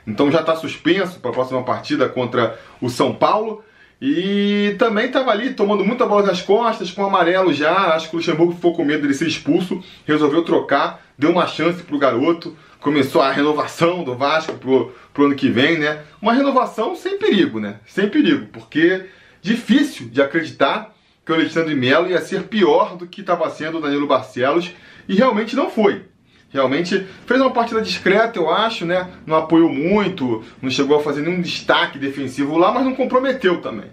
Então 0.06 0.32
já 0.32 0.40
está 0.40 0.56
suspenso 0.56 1.20
para 1.20 1.30
a 1.30 1.34
próxima 1.34 1.62
partida 1.62 2.08
contra 2.08 2.58
o 2.80 2.88
São 2.88 3.14
Paulo. 3.14 3.62
E 4.00 4.74
também 4.78 5.06
estava 5.06 5.30
ali 5.30 5.52
tomando 5.52 5.84
muita 5.84 6.06
bola 6.06 6.26
nas 6.26 6.40
costas, 6.40 6.90
com 6.90 7.04
amarelo 7.04 7.52
já. 7.52 7.94
Acho 7.94 8.08
que 8.08 8.16
o 8.16 8.18
Luxemburgo 8.18 8.54
ficou 8.54 8.74
com 8.74 8.84
medo 8.84 9.06
de 9.06 9.12
ser 9.12 9.26
expulso, 9.26 9.82
resolveu 10.06 10.42
trocar, 10.42 11.04
deu 11.18 11.30
uma 11.30 11.46
chance 11.46 11.82
pro 11.82 11.98
garoto. 11.98 12.56
Começou 12.80 13.20
a 13.20 13.30
renovação 13.30 14.02
do 14.02 14.14
Vasco 14.14 14.54
pro, 14.54 14.94
pro 15.12 15.26
ano 15.26 15.34
que 15.34 15.50
vem, 15.50 15.78
né? 15.78 16.02
Uma 16.22 16.32
renovação 16.32 16.96
sem 16.96 17.18
perigo, 17.18 17.60
né? 17.60 17.80
Sem 17.86 18.08
perigo, 18.08 18.46
porque 18.50 19.04
difícil 19.42 20.08
de 20.08 20.22
acreditar 20.22 20.94
que 21.24 21.30
o 21.30 21.34
Alexandre 21.34 21.74
Melo 21.74 22.08
ia 22.08 22.20
ser 22.22 22.44
pior 22.44 22.96
do 22.96 23.06
que 23.06 23.20
estava 23.20 23.50
sendo 23.50 23.78
o 23.78 23.80
Danilo 23.82 24.06
Barcelos, 24.06 24.72
e 25.06 25.14
realmente 25.14 25.54
não 25.54 25.70
foi. 25.70 26.04
Realmente 26.52 27.06
fez 27.26 27.40
uma 27.40 27.52
partida 27.52 27.80
discreta, 27.80 28.38
eu 28.38 28.50
acho, 28.50 28.84
né? 28.84 29.08
Não 29.24 29.36
apoiou 29.36 29.72
muito, 29.72 30.44
não 30.60 30.68
chegou 30.68 30.98
a 30.98 31.02
fazer 31.02 31.22
nenhum 31.22 31.40
destaque 31.40 31.96
defensivo 31.96 32.58
lá, 32.58 32.72
mas 32.72 32.84
não 32.84 32.94
comprometeu 32.94 33.60
também. 33.60 33.90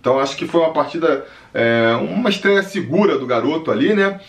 Então 0.00 0.18
acho 0.18 0.36
que 0.36 0.48
foi 0.48 0.60
uma 0.62 0.72
partida, 0.72 1.24
é, 1.54 1.94
uma 1.94 2.28
estreia 2.28 2.60
segura 2.64 3.16
do 3.16 3.26
garoto 3.26 3.70
ali, 3.70 3.94
né? 3.94 4.20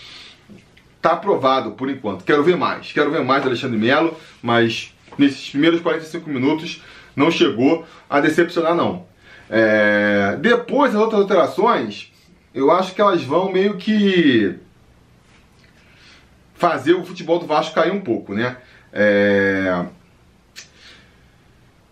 Tá 1.01 1.13
aprovado 1.13 1.71
por 1.71 1.89
enquanto. 1.89 2.23
Quero 2.23 2.43
ver 2.43 2.55
mais, 2.55 2.91
quero 2.91 3.09
ver 3.09 3.23
mais 3.23 3.41
do 3.41 3.49
Alexandre 3.49 3.77
Melo, 3.77 4.15
mas 4.39 4.93
nesses 5.17 5.49
primeiros 5.49 5.81
45 5.81 6.29
minutos 6.29 6.83
não 7.15 7.31
chegou 7.31 7.85
a 8.07 8.19
decepcionar 8.19 8.75
não. 8.75 9.07
É, 9.49 10.37
depois 10.39 10.93
as 10.93 11.01
outras 11.01 11.21
alterações, 11.21 12.11
eu 12.53 12.69
acho 12.69 12.93
que 12.93 13.01
elas 13.01 13.23
vão 13.23 13.51
meio 13.51 13.77
que 13.77 14.59
fazer 16.63 16.93
o 16.93 17.03
futebol 17.03 17.39
do 17.39 17.45
Vasco 17.45 17.75
cair 17.75 17.91
um 17.91 17.99
pouco, 17.99 18.33
né? 18.33 18.55
É... 18.93 19.85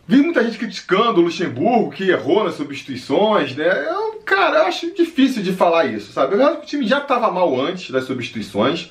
Vi 0.08 0.22
muita 0.22 0.42
gente 0.46 0.58
criticando 0.58 1.20
o 1.20 1.24
Luxemburgo, 1.24 1.92
que 1.92 2.10
errou 2.10 2.46
nas 2.46 2.56
substituições, 2.56 3.54
né? 3.54 3.68
Eu, 3.68 4.22
cara, 4.25 4.60
eu 4.60 4.66
acho 4.68 4.96
difícil 4.96 5.44
de 5.44 5.51
falar 5.51 5.88
isso, 5.88 6.13
sabe? 6.13 6.36
Eu 6.36 6.46
acho 6.46 6.58
que 6.60 6.63
o 6.63 6.68
time 6.68 6.88
já 6.88 7.00
estava 7.00 7.30
mal 7.30 7.60
antes 7.60 7.92
das 7.92 8.06
substituições. 8.06 8.90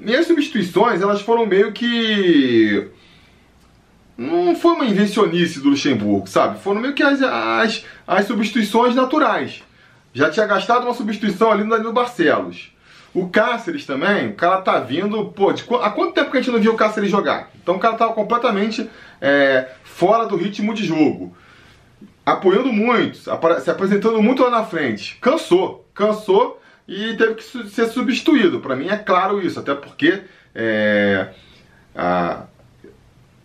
E 0.00 0.12
as 0.12 0.26
substituições, 0.26 1.00
elas 1.00 1.22
foram 1.22 1.46
meio 1.46 1.70
que. 1.70 2.88
Não 4.18 4.56
foi 4.56 4.72
uma 4.72 4.86
invencionice 4.86 5.60
do 5.60 5.70
Luxemburgo, 5.70 6.28
sabe? 6.28 6.58
Foram 6.58 6.80
meio 6.80 6.94
que 6.94 7.02
as, 7.02 7.22
as, 7.22 7.84
as 8.08 8.26
substituições 8.26 8.96
naturais. 8.96 9.62
Já 10.12 10.30
tinha 10.30 10.46
gastado 10.46 10.82
uma 10.82 10.94
substituição 10.94 11.52
ali 11.52 11.62
no 11.62 11.92
Barcelos. 11.92 12.71
O 13.14 13.28
Cáceres 13.28 13.84
também, 13.84 14.28
o 14.28 14.34
cara 14.34 14.62
tá 14.62 14.80
vindo, 14.80 15.26
pô, 15.26 15.52
de, 15.52 15.64
há 15.82 15.90
quanto 15.90 16.14
tempo 16.14 16.30
que 16.30 16.38
a 16.38 16.40
gente 16.40 16.50
não 16.50 16.60
viu 16.60 16.72
o 16.72 16.76
Cáceres 16.76 17.10
jogar? 17.10 17.50
Então 17.62 17.76
o 17.76 17.78
cara 17.78 17.94
tava 17.94 18.14
completamente 18.14 18.88
é, 19.20 19.68
fora 19.84 20.26
do 20.26 20.36
ritmo 20.36 20.72
de 20.72 20.84
jogo. 20.84 21.36
Apoiando 22.24 22.72
muito, 22.72 23.18
se 23.18 23.70
apresentando 23.70 24.22
muito 24.22 24.42
lá 24.42 24.50
na 24.50 24.64
frente. 24.64 25.18
Cansou, 25.20 25.86
cansou 25.92 26.60
e 26.88 27.14
teve 27.16 27.34
que 27.34 27.42
ser 27.42 27.86
substituído. 27.88 28.60
Para 28.60 28.76
mim 28.76 28.88
é 28.88 28.96
claro 28.96 29.44
isso, 29.44 29.60
até 29.60 29.74
porque 29.74 30.22
é, 30.54 31.28
a, 31.94 32.44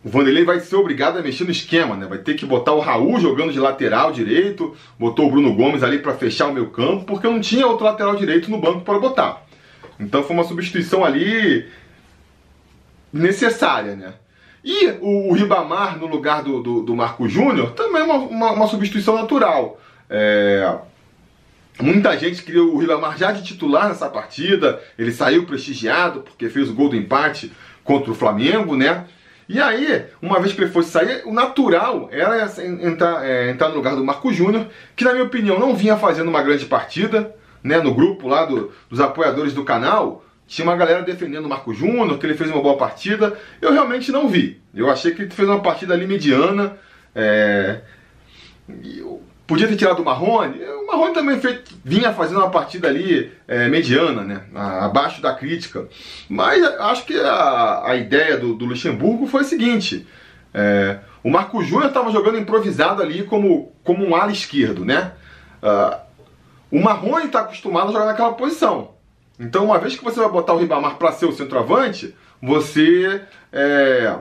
o 0.03 0.09
Vanderlei 0.09 0.45
vai 0.45 0.59
ser 0.59 0.75
obrigado 0.77 1.17
a 1.17 1.21
mexer 1.21 1.43
no 1.43 1.51
esquema, 1.51 1.95
né? 1.95 2.05
Vai 2.07 2.19
ter 2.19 2.35
que 2.35 2.45
botar 2.45 2.71
o 2.73 2.79
Raul 2.79 3.19
jogando 3.19 3.51
de 3.51 3.59
lateral 3.59 4.11
direito, 4.11 4.75
botou 4.97 5.27
o 5.27 5.31
Bruno 5.31 5.53
Gomes 5.53 5.83
ali 5.83 5.99
para 5.99 6.13
fechar 6.13 6.47
o 6.47 6.53
meu 6.53 6.69
campo, 6.69 7.03
porque 7.03 7.27
não 7.27 7.41
tinha 7.41 7.67
outro 7.67 7.85
lateral 7.85 8.15
direito 8.15 8.49
no 8.49 8.59
banco 8.59 8.81
para 8.81 8.99
botar. 8.99 9.46
Então 9.99 10.23
foi 10.23 10.35
uma 10.35 10.43
substituição 10.43 11.03
ali 11.03 11.67
necessária, 13.11 13.95
né? 13.95 14.13
E 14.63 14.87
o, 15.01 15.29
o 15.29 15.33
Ribamar 15.33 15.97
no 15.97 16.07
lugar 16.07 16.43
do, 16.43 16.61
do, 16.61 16.81
do 16.83 16.95
Marco 16.95 17.27
Júnior 17.27 17.71
também 17.71 18.01
é 18.01 18.05
uma, 18.05 18.15
uma, 18.15 18.51
uma 18.51 18.67
substituição 18.67 19.15
natural. 19.15 19.79
É, 20.09 20.77
Muita 21.79 22.17
gente 22.17 22.41
queria 22.41 22.63
o 22.63 22.77
Ribamar 22.77 23.17
já 23.17 23.31
de 23.31 23.43
titular 23.43 23.87
nessa 23.87 24.09
partida. 24.09 24.81
Ele 24.97 25.11
saiu 25.11 25.45
prestigiado 25.45 26.21
porque 26.21 26.49
fez 26.49 26.69
o 26.69 26.73
gol 26.73 26.89
do 26.89 26.95
empate 26.95 27.51
contra 27.83 28.11
o 28.11 28.15
Flamengo, 28.15 28.75
né? 28.75 29.05
E 29.47 29.61
aí, 29.61 30.05
uma 30.21 30.39
vez 30.39 30.53
que 30.53 30.61
ele 30.61 30.71
fosse 30.71 30.89
sair, 30.89 31.21
o 31.25 31.31
natural 31.31 32.09
era 32.11 32.51
entrar, 32.81 33.25
é, 33.25 33.51
entrar 33.51 33.69
no 33.69 33.75
lugar 33.75 33.95
do 33.95 34.03
Marco 34.03 34.33
Júnior, 34.33 34.67
que 34.95 35.05
na 35.05 35.13
minha 35.13 35.23
opinião 35.23 35.59
não 35.59 35.75
vinha 35.75 35.95
fazendo 35.95 36.27
uma 36.27 36.41
grande 36.41 36.65
partida 36.65 37.33
né, 37.63 37.79
no 37.79 37.93
grupo 37.93 38.27
lá 38.27 38.45
do, 38.45 38.71
dos 38.89 38.99
apoiadores 38.99 39.53
do 39.53 39.63
canal, 39.63 40.23
tinha 40.47 40.65
uma 40.65 40.77
galera 40.77 41.03
defendendo 41.03 41.45
o 41.45 41.49
Marco 41.49 41.73
Júnior, 41.73 42.17
que 42.17 42.25
ele 42.25 42.35
fez 42.35 42.49
uma 42.49 42.61
boa 42.61 42.77
partida. 42.77 43.37
Eu 43.61 43.73
realmente 43.73 44.11
não 44.11 44.29
vi. 44.29 44.61
Eu 44.73 44.89
achei 44.89 45.13
que 45.13 45.23
ele 45.23 45.31
fez 45.31 45.47
uma 45.47 45.61
partida 45.61 45.93
ali 45.93 46.07
mediana. 46.07 46.77
É... 47.13 47.81
Podia 49.45 49.67
ter 49.67 49.75
tirado 49.75 50.01
o 50.01 50.05
Marrone. 50.05 50.57
O 50.63 50.87
Marrone 50.87 51.13
também 51.13 51.39
fez, 51.39 51.59
vinha 51.83 52.13
fazendo 52.13 52.39
uma 52.39 52.49
partida 52.49 52.87
ali 52.87 53.31
é, 53.47 53.67
mediana, 53.67 54.23
né? 54.23 54.41
abaixo 54.53 55.21
da 55.21 55.33
crítica. 55.33 55.87
Mas 56.29 56.63
acho 56.63 57.05
que 57.05 57.17
a, 57.19 57.83
a 57.85 57.95
ideia 57.95 58.37
do, 58.37 58.53
do 58.53 58.65
Luxemburgo 58.65 59.27
foi 59.27 59.41
a 59.41 59.45
seguinte: 59.45 60.05
é, 60.53 60.99
o 61.23 61.29
Marco 61.29 61.61
Júnior 61.63 61.89
estava 61.89 62.11
jogando 62.11 62.37
improvisado 62.37 63.01
ali 63.01 63.23
como, 63.23 63.73
como 63.83 64.05
um 64.05 64.15
ala 64.15 64.31
esquerdo, 64.31 64.85
né? 64.85 65.11
Uh, 65.61 66.06
o 66.71 66.81
Marrone 66.81 67.27
está 67.27 67.41
acostumado 67.41 67.89
a 67.89 67.93
jogar 67.93 68.05
naquela 68.05 68.33
posição. 68.33 68.91
Então, 69.39 69.65
uma 69.65 69.77
vez 69.77 69.95
que 69.95 70.03
você 70.03 70.19
vai 70.19 70.29
botar 70.29 70.53
o 70.53 70.57
Ribamar 70.57 70.95
para 70.95 71.11
ser 71.11 71.25
o 71.25 71.31
centroavante, 71.31 72.15
você 72.41 73.21
é, 73.51 74.15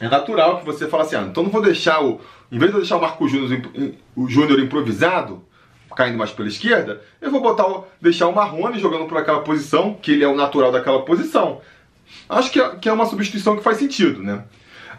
é 0.00 0.08
natural 0.08 0.58
que 0.58 0.66
você 0.66 0.88
fale 0.88 1.02
assim: 1.04 1.16
ah, 1.16 1.26
então 1.28 1.42
não 1.42 1.50
vou 1.50 1.62
deixar 1.62 2.02
o. 2.02 2.20
Em 2.50 2.58
vez 2.58 2.70
de 2.70 2.76
eu 2.76 2.80
deixar 2.80 2.96
o 2.96 3.00
Marco 3.00 3.28
Júnior, 3.28 3.62
o 4.16 4.26
Júnior 4.28 4.58
improvisado, 4.58 5.44
caindo 5.94 6.16
mais 6.16 6.30
pela 6.30 6.48
esquerda, 6.48 7.02
eu 7.20 7.30
vou 7.30 7.42
botar 7.42 7.66
o, 7.66 7.86
deixar 8.00 8.28
o 8.28 8.34
Marrone 8.34 8.78
jogando 8.78 9.06
por 9.06 9.18
aquela 9.18 9.40
posição, 9.40 9.94
que 9.94 10.12
ele 10.12 10.24
é 10.24 10.28
o 10.28 10.34
natural 10.34 10.72
daquela 10.72 11.02
posição. 11.02 11.60
Acho 12.28 12.50
que 12.50 12.58
é, 12.58 12.76
que 12.76 12.88
é 12.88 12.92
uma 12.92 13.04
substituição 13.04 13.56
que 13.56 13.62
faz 13.62 13.76
sentido, 13.76 14.22
né? 14.22 14.44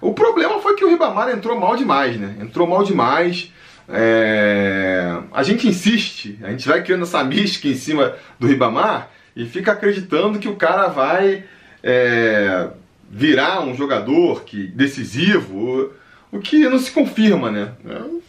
O 0.01 0.13
problema 0.13 0.59
foi 0.59 0.75
que 0.75 0.85
o 0.85 0.89
Ribamar 0.89 1.29
entrou 1.29 1.59
mal 1.59 1.75
demais, 1.75 2.17
né? 2.17 2.37
Entrou 2.39 2.67
mal 2.67 2.83
demais. 2.83 3.51
É... 3.91 5.17
A 5.31 5.41
gente 5.41 5.67
insiste, 5.67 6.37
a 6.43 6.51
gente 6.51 6.67
vai 6.67 6.83
criando 6.83 7.03
essa 7.03 7.23
mística 7.23 7.67
em 7.67 7.75
cima 7.75 8.15
do 8.39 8.47
Ribamar 8.47 9.09
e 9.35 9.45
fica 9.45 9.71
acreditando 9.71 10.39
que 10.39 10.47
o 10.47 10.55
cara 10.55 10.87
vai 10.87 11.43
é... 11.81 12.69
virar 13.09 13.61
um 13.61 13.75
jogador 13.75 14.43
que 14.43 14.67
decisivo, 14.67 15.91
o 16.31 16.39
que 16.39 16.69
não 16.69 16.77
se 16.77 16.91
confirma, 16.91 17.49
né? 17.49 17.71
não 17.83 18.21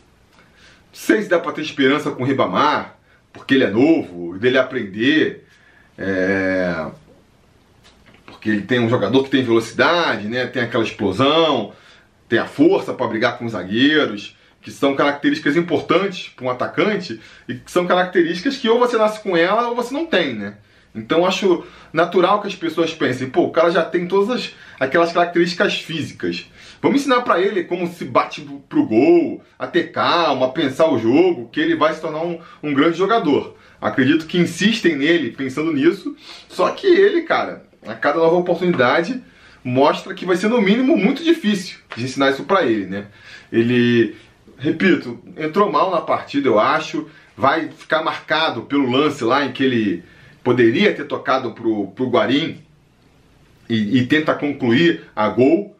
sei 0.92 1.22
se 1.22 1.28
dá 1.28 1.38
para 1.38 1.52
ter 1.52 1.62
esperança 1.62 2.10
com 2.10 2.22
o 2.22 2.26
Ribamar, 2.26 2.96
porque 3.32 3.54
ele 3.54 3.64
é 3.64 3.70
novo, 3.70 4.38
dele 4.38 4.58
aprender. 4.58 5.46
É... 5.98 6.86
Porque 8.26 8.48
ele 8.48 8.62
tem 8.62 8.80
um 8.80 8.88
jogador 8.88 9.24
que 9.24 9.30
tem 9.30 9.44
velocidade, 9.44 10.26
né? 10.26 10.46
tem 10.46 10.62
aquela 10.62 10.84
explosão, 10.84 11.72
tem 12.28 12.38
a 12.38 12.46
força 12.46 12.94
para 12.94 13.06
brigar 13.06 13.36
com 13.36 13.44
os 13.44 13.52
zagueiros 13.52 14.34
que 14.60 14.70
são 14.70 14.94
características 14.94 15.56
importantes 15.56 16.28
para 16.28 16.44
um 16.44 16.50
atacante 16.50 17.20
e 17.48 17.54
que 17.54 17.70
são 17.70 17.86
características 17.86 18.56
que 18.56 18.68
ou 18.68 18.78
você 18.78 18.96
nasce 18.96 19.20
com 19.20 19.36
ela 19.36 19.68
ou 19.68 19.76
você 19.76 19.92
não 19.92 20.06
tem, 20.06 20.34
né? 20.34 20.56
Então 20.94 21.24
acho 21.24 21.64
natural 21.92 22.40
que 22.40 22.48
as 22.48 22.54
pessoas 22.54 22.92
pensem, 22.92 23.30
pô, 23.30 23.44
o 23.44 23.52
cara 23.52 23.70
já 23.70 23.84
tem 23.84 24.06
todas 24.06 24.30
as, 24.30 24.54
aquelas 24.78 25.12
características 25.12 25.74
físicas. 25.74 26.50
Vamos 26.82 27.00
ensinar 27.00 27.20
para 27.22 27.40
ele 27.40 27.64
como 27.64 27.86
se 27.86 28.04
bate 28.04 28.40
pro 28.68 28.86
gol, 28.86 29.42
a 29.58 29.66
ter 29.66 29.92
calma, 29.92 30.46
a 30.46 30.50
pensar 30.50 30.90
o 30.90 30.98
jogo, 30.98 31.48
que 31.50 31.60
ele 31.60 31.76
vai 31.76 31.94
se 31.94 32.00
tornar 32.00 32.22
um, 32.22 32.40
um 32.62 32.74
grande 32.74 32.98
jogador. 32.98 33.56
Acredito 33.80 34.26
que 34.26 34.38
insistem 34.38 34.96
nele 34.96 35.30
pensando 35.30 35.72
nisso, 35.72 36.16
só 36.48 36.70
que 36.70 36.86
ele, 36.86 37.22
cara, 37.22 37.64
a 37.86 37.94
cada 37.94 38.18
nova 38.18 38.36
oportunidade 38.36 39.22
mostra 39.62 40.14
que 40.14 40.26
vai 40.26 40.36
ser 40.36 40.48
no 40.48 40.60
mínimo 40.60 40.96
muito 40.96 41.22
difícil 41.22 41.78
de 41.96 42.04
ensinar 42.04 42.30
isso 42.30 42.44
para 42.44 42.64
ele, 42.64 42.86
né? 42.86 43.06
Ele 43.52 44.16
repito, 44.60 45.18
entrou 45.36 45.72
mal 45.72 45.90
na 45.90 46.00
partida, 46.00 46.46
eu 46.48 46.58
acho. 46.58 47.08
Vai 47.36 47.70
ficar 47.70 48.04
marcado 48.04 48.62
pelo 48.62 48.90
lance 48.90 49.24
lá 49.24 49.44
em 49.44 49.52
que 49.52 49.64
ele 49.64 50.04
poderia 50.44 50.94
ter 50.94 51.04
tocado 51.04 51.52
pro, 51.52 51.88
pro 51.88 52.10
Guarim 52.10 52.60
e, 53.68 53.98
e 53.98 54.06
tenta 54.06 54.34
concluir 54.34 55.04
a 55.16 55.28
gol. 55.28 55.76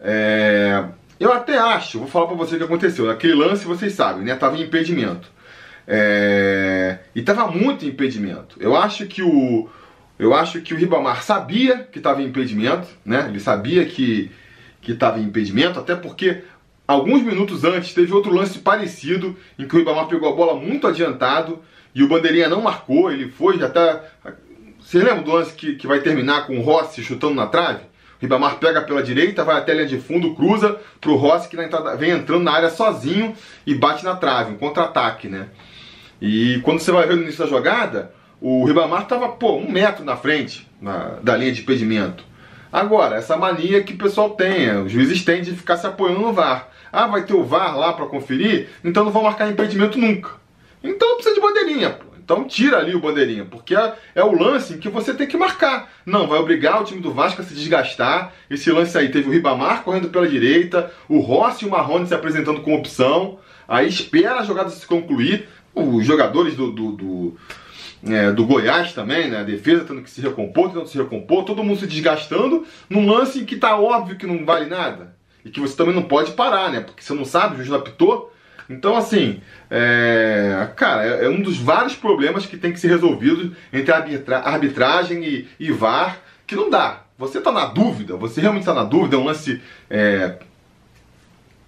É, 0.00 0.84
eu 1.18 1.32
até 1.32 1.58
acho, 1.58 1.98
vou 1.98 2.08
falar 2.08 2.28
para 2.28 2.36
você 2.36 2.54
o 2.54 2.58
que 2.58 2.64
aconteceu. 2.64 3.06
Naquele 3.06 3.34
lance, 3.34 3.64
vocês 3.64 3.92
sabem, 3.92 4.24
né? 4.24 4.34
Tava 4.36 4.56
em 4.56 4.62
impedimento. 4.62 5.28
É, 5.86 6.98
e 7.14 7.22
tava 7.22 7.50
muito 7.50 7.84
impedimento. 7.84 8.56
Eu 8.60 8.76
acho 8.76 9.06
que 9.06 9.22
o 9.22 9.68
eu 10.18 10.34
acho 10.34 10.60
que 10.60 10.74
o 10.74 10.76
Ribamar 10.76 11.22
sabia 11.22 11.88
que 11.90 11.98
estava 11.98 12.22
em 12.22 12.26
impedimento, 12.26 12.86
né? 13.04 13.26
Ele 13.28 13.40
sabia 13.40 13.84
que 13.84 14.30
que 14.80 14.92
estava 14.92 15.18
em 15.18 15.24
impedimento, 15.24 15.78
até 15.78 15.94
porque 15.94 16.42
Alguns 16.90 17.22
minutos 17.22 17.62
antes, 17.62 17.94
teve 17.94 18.12
outro 18.12 18.34
lance 18.34 18.58
parecido, 18.58 19.36
em 19.56 19.64
que 19.64 19.76
o 19.76 19.78
Ribamar 19.78 20.08
pegou 20.08 20.28
a 20.28 20.34
bola 20.34 20.56
muito 20.56 20.88
adiantado 20.88 21.60
e 21.94 22.02
o 22.02 22.08
Bandeirinha 22.08 22.48
não 22.48 22.60
marcou, 22.60 23.12
ele 23.12 23.30
foi, 23.30 23.60
já 23.60 23.70
tá. 23.70 24.02
Você 24.80 24.98
lembra 24.98 25.22
do 25.22 25.30
lance 25.30 25.54
que, 25.54 25.76
que 25.76 25.86
vai 25.86 26.00
terminar 26.00 26.48
com 26.48 26.58
o 26.58 26.60
Rossi 26.60 27.00
chutando 27.04 27.36
na 27.36 27.46
trave? 27.46 27.84
O 28.18 28.22
Ribamar 28.22 28.56
pega 28.56 28.82
pela 28.82 29.04
direita, 29.04 29.44
vai 29.44 29.56
até 29.56 29.70
a 29.70 29.74
linha 29.76 29.86
de 29.86 30.00
fundo, 30.00 30.34
cruza 30.34 30.80
pro 31.00 31.14
Rossi 31.14 31.48
que 31.48 31.56
entrada, 31.62 31.96
vem 31.96 32.10
entrando 32.10 32.42
na 32.42 32.54
área 32.54 32.70
sozinho 32.70 33.36
e 33.64 33.72
bate 33.72 34.04
na 34.04 34.16
trave, 34.16 34.50
um 34.50 34.56
contra-ataque, 34.56 35.28
né? 35.28 35.46
E 36.20 36.58
quando 36.64 36.80
você 36.80 36.90
vai 36.90 37.06
ver 37.06 37.14
no 37.14 37.22
início 37.22 37.44
da 37.44 37.48
jogada, 37.48 38.12
o 38.40 38.64
Ribamar 38.64 39.02
estava, 39.02 39.28
pô, 39.28 39.54
um 39.58 39.70
metro 39.70 40.04
na 40.04 40.16
frente 40.16 40.68
na, 40.82 41.20
da 41.22 41.36
linha 41.36 41.52
de 41.52 41.60
impedimento. 41.60 42.24
Agora, 42.72 43.16
essa 43.16 43.36
mania 43.36 43.82
que 43.82 43.94
o 43.94 43.98
pessoal 43.98 44.30
tem, 44.30 44.70
os 44.82 44.90
juízes 44.90 45.24
têm 45.24 45.40
de 45.40 45.52
ficar 45.52 45.76
se 45.76 45.86
apoiando 45.86 46.20
no 46.20 46.32
VAR. 46.32 46.68
Ah, 46.92 47.06
vai 47.06 47.24
ter 47.24 47.34
o 47.34 47.44
VAR 47.44 47.78
lá 47.78 47.92
para 47.92 48.06
conferir? 48.06 48.68
Então 48.84 49.04
não 49.04 49.12
vão 49.12 49.22
marcar 49.22 49.50
impedimento 49.50 49.98
nunca. 49.98 50.32
Então 50.82 51.14
precisa 51.14 51.34
de 51.34 51.40
bandeirinha, 51.40 51.90
pô. 51.90 52.10
Então 52.30 52.44
tira 52.44 52.78
ali 52.78 52.94
o 52.94 53.00
bandeirinha, 53.00 53.44
porque 53.44 53.74
é, 53.74 53.92
é, 54.14 54.22
o 54.22 54.30
lance 54.30 54.74
em 54.74 54.78
que 54.78 54.88
você 54.88 55.12
tem 55.12 55.26
que 55.26 55.36
marcar. 55.36 55.90
Não, 56.06 56.28
vai 56.28 56.38
obrigar 56.38 56.80
o 56.80 56.84
time 56.84 57.00
do 57.00 57.12
Vasco 57.12 57.42
a 57.42 57.44
se 57.44 57.54
desgastar. 57.54 58.32
Esse 58.48 58.70
lance 58.70 58.96
aí 58.96 59.08
teve 59.10 59.28
o 59.28 59.32
Ribamar 59.32 59.82
correndo 59.82 60.08
pela 60.08 60.28
direita, 60.28 60.92
o 61.08 61.18
Rossi 61.18 61.64
e 61.64 61.68
o 61.68 61.70
Marrone 61.72 62.06
se 62.06 62.14
apresentando 62.14 62.60
com 62.60 62.74
opção. 62.74 63.40
Aí 63.66 63.88
espera 63.88 64.36
a 64.36 64.44
jogada 64.44 64.70
se 64.70 64.86
concluir. 64.86 65.48
os 65.74 66.06
jogadores 66.06 66.54
do, 66.54 66.70
do, 66.70 66.92
do, 66.92 67.36
é, 68.06 68.30
do 68.30 68.46
Goiás 68.46 68.92
também, 68.92 69.28
né? 69.28 69.38
A 69.38 69.42
defesa 69.42 69.84
tendo 69.84 70.02
que 70.02 70.10
se 70.10 70.20
recompor, 70.20 70.70
que 70.70 70.88
se 70.88 70.98
recompor, 70.98 71.44
todo 71.44 71.64
mundo 71.64 71.80
se 71.80 71.86
desgastando 71.88 72.64
num 72.88 73.10
lance 73.10 73.44
que 73.44 73.56
tá 73.56 73.76
óbvio 73.76 74.16
que 74.16 74.26
não 74.26 74.44
vale 74.44 74.66
nada. 74.66 75.16
E 75.44 75.50
que 75.50 75.60
você 75.60 75.76
também 75.76 75.94
não 75.94 76.02
pode 76.02 76.32
parar, 76.32 76.70
né? 76.70 76.80
Porque 76.80 77.02
você 77.02 77.14
não 77.14 77.24
sabe, 77.24 77.54
o 77.54 77.56
juiz 77.58 77.72
apitou. 77.72 78.32
Então, 78.68 78.96
assim, 78.96 79.40
é, 79.68 80.68
cara, 80.76 81.04
é, 81.04 81.24
é, 81.24 81.28
um 81.28 81.42
dos 81.42 81.58
vários 81.58 81.96
problemas 81.96 82.46
que 82.46 82.56
tem 82.56 82.72
que 82.72 82.78
ser 82.78 82.86
resolvido 82.86 83.56
entre 83.72 83.92
arbitra 83.92 84.38
arbitragem 84.38 85.24
e, 85.24 85.48
e 85.58 85.72
VAR, 85.72 86.20
que 86.46 86.54
não 86.54 86.70
dá. 86.70 87.02
Você 87.18 87.38
está 87.38 87.50
na 87.50 87.66
dúvida, 87.66 88.16
você 88.16 88.40
realmente 88.40 88.62
está 88.62 88.72
na 88.72 88.84
dúvida, 88.84 89.16
é 89.16 89.18
um 89.18 89.24
lance 89.24 89.60
é, 89.90 90.38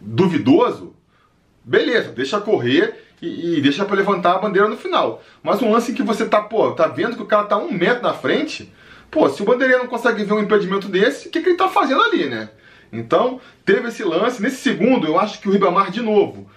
duvidoso, 0.01 0.95
beleza, 1.65 2.11
deixa 2.13 2.41
correr 2.41 2.95
e, 3.21 3.59
e 3.59 3.61
deixa 3.61 3.85
para 3.85 3.97
levantar 3.97 4.35
a 4.35 4.39
bandeira 4.39 4.69
no 4.69 4.77
final. 4.77 5.23
Mas 5.43 5.61
um 5.61 5.73
lance 5.73 5.93
que 5.93 6.03
você 6.03 6.25
tá, 6.25 6.41
pô, 6.41 6.71
tá 6.73 6.87
vendo 6.87 7.17
que 7.17 7.23
o 7.23 7.27
cara 7.27 7.45
tá 7.45 7.57
um 7.59 7.73
metro 7.73 8.03
na 8.03 8.15
frente, 8.15 8.73
pô, 9.11 9.29
se 9.29 9.43
o 9.43 9.45
bandeirinha 9.45 9.79
não 9.79 9.87
consegue 9.89 10.25
ver 10.25 10.35
um 10.35 10.41
impedimento 10.41 10.89
desse, 10.89 11.29
o 11.29 11.31
que, 11.31 11.41
que 11.41 11.49
ele 11.51 11.59
tá 11.59 11.69
fazendo 11.69 12.03
ali, 12.03 12.29
né? 12.29 12.49
Então, 12.93 13.41
teve 13.65 13.89
esse 13.89 14.05
lance. 14.05 14.43
Nesse 14.43 14.57
segundo, 14.57 15.07
eu 15.07 15.19
acho 15.19 15.41
que 15.41 15.49
o 15.49 15.53
Ribamar, 15.53 15.91
de 15.91 16.03
novo, 16.03 16.51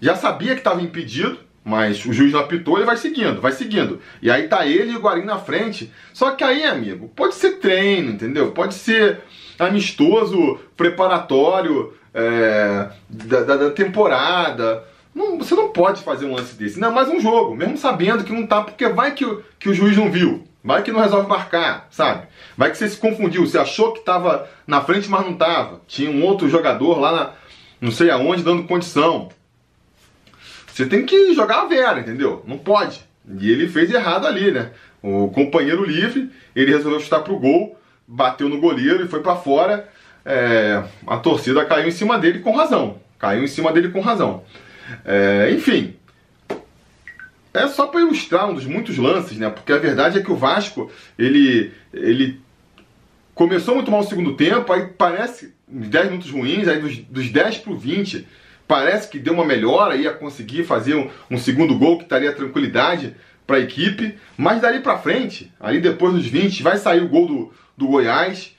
já 0.00 0.14
sabia 0.14 0.52
que 0.52 0.60
estava 0.60 0.80
impedido, 0.80 1.38
mas 1.64 2.04
o 2.04 2.12
juiz 2.12 2.32
não 2.32 2.40
apitou, 2.40 2.76
ele 2.76 2.86
vai 2.86 2.96
seguindo, 2.96 3.40
vai 3.40 3.50
seguindo. 3.50 3.98
E 4.20 4.30
aí 4.30 4.46
tá 4.48 4.66
ele 4.66 4.92
e 4.92 4.96
o 4.96 5.00
Guarim 5.00 5.24
na 5.24 5.38
frente. 5.38 5.90
Só 6.12 6.32
que 6.32 6.44
aí, 6.44 6.64
amigo, 6.64 7.08
pode 7.16 7.34
ser 7.34 7.58
treino, 7.58 8.10
entendeu? 8.10 8.52
Pode 8.52 8.74
ser 8.74 9.20
amistoso, 9.58 10.60
preparatório 10.76 11.94
é, 12.12 12.90
da, 13.08 13.42
da, 13.42 13.56
da, 13.56 13.70
temporada. 13.70 14.84
Não, 15.14 15.38
você 15.38 15.54
não 15.54 15.70
pode 15.70 16.02
fazer 16.02 16.26
um 16.26 16.34
lance 16.34 16.54
desse. 16.54 16.78
Não, 16.78 16.92
mais 16.92 17.08
um 17.08 17.18
jogo, 17.18 17.56
mesmo 17.56 17.78
sabendo 17.78 18.24
que 18.24 18.32
não 18.32 18.46
tá, 18.46 18.62
porque 18.62 18.86
vai 18.88 19.12
que, 19.12 19.26
que 19.58 19.70
o 19.70 19.74
juiz 19.74 19.96
não 19.96 20.10
viu. 20.10 20.44
Vai 20.64 20.82
que 20.82 20.90
não 20.90 21.00
resolve 21.00 21.28
marcar, 21.28 21.86
sabe? 21.90 22.26
Vai 22.56 22.70
que 22.70 22.78
você 22.78 22.88
se 22.88 22.96
confundiu, 22.96 23.46
você 23.46 23.58
achou 23.58 23.92
que 23.92 23.98
estava 23.98 24.48
na 24.66 24.80
frente, 24.80 25.10
mas 25.10 25.20
não 25.20 25.32
estava. 25.32 25.82
Tinha 25.86 26.10
um 26.10 26.24
outro 26.24 26.48
jogador 26.48 26.98
lá 26.98 27.12
na, 27.12 27.32
não 27.82 27.90
sei 27.90 28.10
aonde 28.10 28.42
dando 28.42 28.64
condição. 28.64 29.28
Você 30.66 30.86
tem 30.86 31.04
que 31.04 31.34
jogar 31.34 31.60
a 31.60 31.64
vera, 31.66 32.00
entendeu? 32.00 32.42
Não 32.46 32.56
pode. 32.56 33.04
E 33.38 33.50
ele 33.50 33.68
fez 33.68 33.92
errado 33.92 34.26
ali, 34.26 34.50
né? 34.50 34.70
O 35.02 35.28
companheiro 35.28 35.84
livre, 35.84 36.30
ele 36.56 36.72
resolveu 36.72 36.98
chutar 36.98 37.20
pro 37.20 37.38
gol, 37.38 37.78
bateu 38.08 38.48
no 38.48 38.58
goleiro 38.58 39.04
e 39.04 39.08
foi 39.08 39.20
para 39.20 39.36
fora. 39.36 39.86
É, 40.24 40.82
a 41.06 41.18
torcida 41.18 41.62
caiu 41.66 41.86
em 41.86 41.92
cima 41.92 42.18
dele 42.18 42.38
com 42.38 42.56
razão. 42.56 42.98
Caiu 43.18 43.44
em 43.44 43.48
cima 43.48 43.70
dele 43.70 43.90
com 43.90 44.00
razão. 44.00 44.42
É, 45.04 45.50
enfim, 45.52 45.94
é 47.54 47.68
só 47.68 47.86
para 47.86 48.00
ilustrar 48.00 48.50
um 48.50 48.54
dos 48.54 48.66
muitos 48.66 48.98
lances, 48.98 49.38
né? 49.38 49.48
Porque 49.48 49.72
a 49.72 49.78
verdade 49.78 50.18
é 50.18 50.22
que 50.22 50.30
o 50.32 50.36
Vasco, 50.36 50.90
ele, 51.18 51.72
ele 51.92 52.40
começou 53.34 53.74
muito 53.74 53.90
mal 53.90 54.00
o 54.00 54.04
segundo 54.04 54.34
tempo, 54.34 54.72
aí 54.72 54.88
parece 54.88 55.54
10 55.68 56.06
minutos 56.06 56.30
ruins, 56.30 56.68
aí 56.68 56.80
dos, 56.80 56.98
dos 56.98 57.30
10 57.30 57.58
para 57.58 57.72
o 57.72 57.76
20 57.76 58.26
Parece 58.66 59.08
que 59.08 59.18
deu 59.18 59.34
uma 59.34 59.44
melhora, 59.44 59.96
ia 59.96 60.12
conseguir 60.12 60.64
fazer 60.64 60.94
um, 60.94 61.10
um 61.30 61.36
segundo 61.36 61.78
gol 61.78 61.98
que 61.98 62.04
estaria 62.04 62.32
tranquilidade 62.32 63.14
para 63.46 63.56
a 63.56 63.60
equipe. 63.60 64.16
Mas 64.38 64.62
dali 64.62 64.80
para 64.80 64.98
frente, 64.98 65.52
ali 65.60 65.80
depois 65.80 66.14
dos 66.14 66.26
20, 66.26 66.62
vai 66.62 66.78
sair 66.78 67.02
o 67.02 67.08
gol 67.08 67.26
do, 67.26 67.52
do 67.76 67.88
Goiás. 67.88 68.54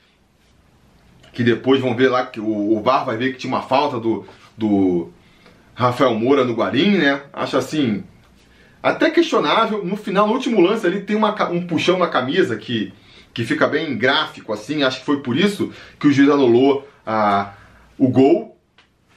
Que 1.34 1.44
depois 1.44 1.82
vão 1.82 1.96
ver 1.96 2.10
lá 2.10 2.26
que 2.26 2.40
o, 2.40 2.78
o 2.78 2.82
VAR 2.82 3.04
vai 3.04 3.18
ver 3.18 3.34
que 3.34 3.40
tinha 3.40 3.52
uma 3.52 3.64
falta 3.64 4.00
do, 4.00 4.26
do 4.56 5.10
Rafael 5.74 6.14
Moura 6.14 6.46
no 6.46 6.54
Guarim, 6.54 6.98
né? 6.98 7.24
Acho 7.34 7.58
assim, 7.58 8.04
até 8.90 9.10
questionável. 9.10 9.84
No 9.84 9.98
final, 9.98 10.28
no 10.28 10.34
último 10.34 10.62
lance 10.62 10.86
ali, 10.86 11.02
tem 11.02 11.16
uma, 11.16 11.34
um 11.50 11.66
puxão 11.66 11.98
na 11.98 12.08
camisa 12.08 12.56
que, 12.56 12.94
que 13.34 13.44
fica 13.44 13.68
bem 13.68 13.98
gráfico 13.98 14.54
assim. 14.54 14.84
Acho 14.84 15.00
que 15.00 15.06
foi 15.06 15.22
por 15.22 15.38
isso 15.38 15.72
que 16.00 16.08
o 16.08 16.12
juiz 16.12 16.30
anulou 16.30 16.88
a, 17.06 17.54
o 17.98 18.08
gol 18.08 18.56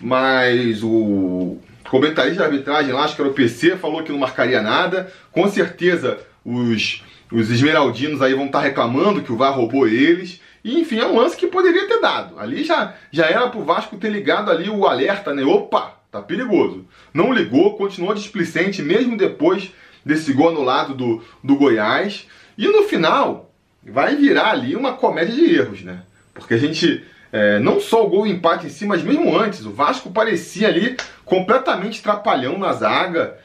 mas 0.00 0.82
o 0.82 1.58
comentarista 1.88 2.42
de 2.42 2.42
arbitragem 2.44 2.92
lá, 2.92 3.04
acho 3.04 3.16
que 3.16 3.22
era 3.22 3.30
o 3.30 3.34
PC, 3.34 3.76
falou 3.76 4.02
que 4.02 4.12
não 4.12 4.18
marcaria 4.18 4.62
nada. 4.62 5.12
Com 5.32 5.48
certeza 5.48 6.18
os, 6.44 7.02
os 7.32 7.50
esmeraldinos 7.50 8.22
aí 8.22 8.34
vão 8.34 8.46
estar 8.46 8.60
reclamando 8.60 9.22
que 9.22 9.32
o 9.32 9.36
VAR 9.36 9.54
roubou 9.54 9.88
eles. 9.88 10.40
E 10.62 10.80
enfim, 10.80 10.98
é 10.98 11.06
um 11.06 11.16
lance 11.16 11.36
que 11.36 11.46
poderia 11.46 11.86
ter 11.88 12.00
dado. 12.00 12.38
Ali 12.38 12.64
já, 12.64 12.94
já 13.10 13.26
era 13.26 13.48
pro 13.48 13.64
Vasco 13.64 13.96
ter 13.96 14.10
ligado 14.10 14.50
ali 14.50 14.68
o 14.68 14.86
alerta, 14.86 15.34
né? 15.34 15.42
Opa, 15.44 15.97
tá 16.10 16.22
perigoso. 16.22 16.86
Não 17.12 17.32
ligou, 17.32 17.76
continuou 17.76 18.14
displicente 18.14 18.82
mesmo 18.82 19.16
depois 19.16 19.70
desse 20.04 20.32
gol 20.32 20.48
anulado 20.48 20.94
do, 20.94 21.22
do 21.42 21.56
Goiás. 21.56 22.26
E 22.56 22.66
no 22.66 22.84
final, 22.84 23.52
vai 23.82 24.16
virar 24.16 24.50
ali 24.50 24.74
uma 24.74 24.94
comédia 24.94 25.34
de 25.34 25.54
erros, 25.54 25.82
né? 25.82 26.02
Porque 26.32 26.54
a 26.54 26.58
gente 26.58 27.04
é, 27.32 27.58
não 27.58 27.80
só 27.80 28.06
o 28.06 28.08
gol 28.08 28.26
e 28.26 28.30
empate 28.30 28.66
em 28.66 28.70
si, 28.70 28.86
mas 28.86 29.02
mesmo 29.02 29.36
antes, 29.36 29.64
o 29.64 29.72
Vasco 29.72 30.10
parecia 30.10 30.68
ali 30.68 30.96
completamente 31.24 32.02
trapalhão 32.02 32.58
na 32.58 32.72
zaga, 32.72 33.38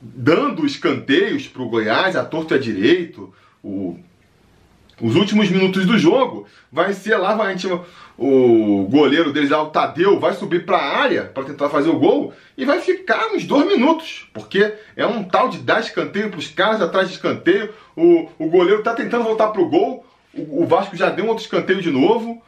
dando 0.00 0.66
escanteios 0.66 1.46
para 1.46 1.62
o 1.62 1.68
Goiás, 1.68 2.16
a 2.16 2.24
torto 2.24 2.54
e 2.54 2.56
a 2.56 2.60
direito. 2.60 3.32
O, 3.62 3.98
os 5.04 5.16
últimos 5.16 5.50
minutos 5.50 5.84
do 5.84 5.98
jogo 5.98 6.46
vai 6.72 6.94
ser 6.94 7.18
lá, 7.18 7.34
vai, 7.34 7.52
gente, 7.52 7.70
o 8.16 8.88
goleiro 8.90 9.34
deles, 9.34 9.50
o 9.50 9.66
Tadeu, 9.66 10.18
vai 10.18 10.32
subir 10.32 10.64
para 10.64 10.78
a 10.78 10.96
área 10.96 11.24
para 11.24 11.44
tentar 11.44 11.68
fazer 11.68 11.90
o 11.90 11.98
gol 11.98 12.32
e 12.56 12.64
vai 12.64 12.80
ficar 12.80 13.26
uns 13.34 13.44
dois 13.44 13.66
minutos, 13.66 14.26
porque 14.32 14.72
é 14.96 15.06
um 15.06 15.22
tal 15.22 15.50
de 15.50 15.58
dar 15.58 15.80
escanteio 15.80 16.30
para 16.30 16.38
os 16.38 16.48
caras 16.48 16.80
atrás 16.80 17.08
de 17.08 17.16
escanteio. 17.16 17.68
O, 17.94 18.30
o 18.38 18.48
goleiro 18.48 18.78
está 18.78 18.94
tentando 18.94 19.24
voltar 19.24 19.48
para 19.48 19.60
o 19.60 19.68
gol, 19.68 20.06
o 20.32 20.64
Vasco 20.64 20.96
já 20.96 21.10
deu 21.10 21.26
um 21.26 21.28
outro 21.28 21.44
escanteio 21.44 21.82
de 21.82 21.90
novo. 21.90 22.42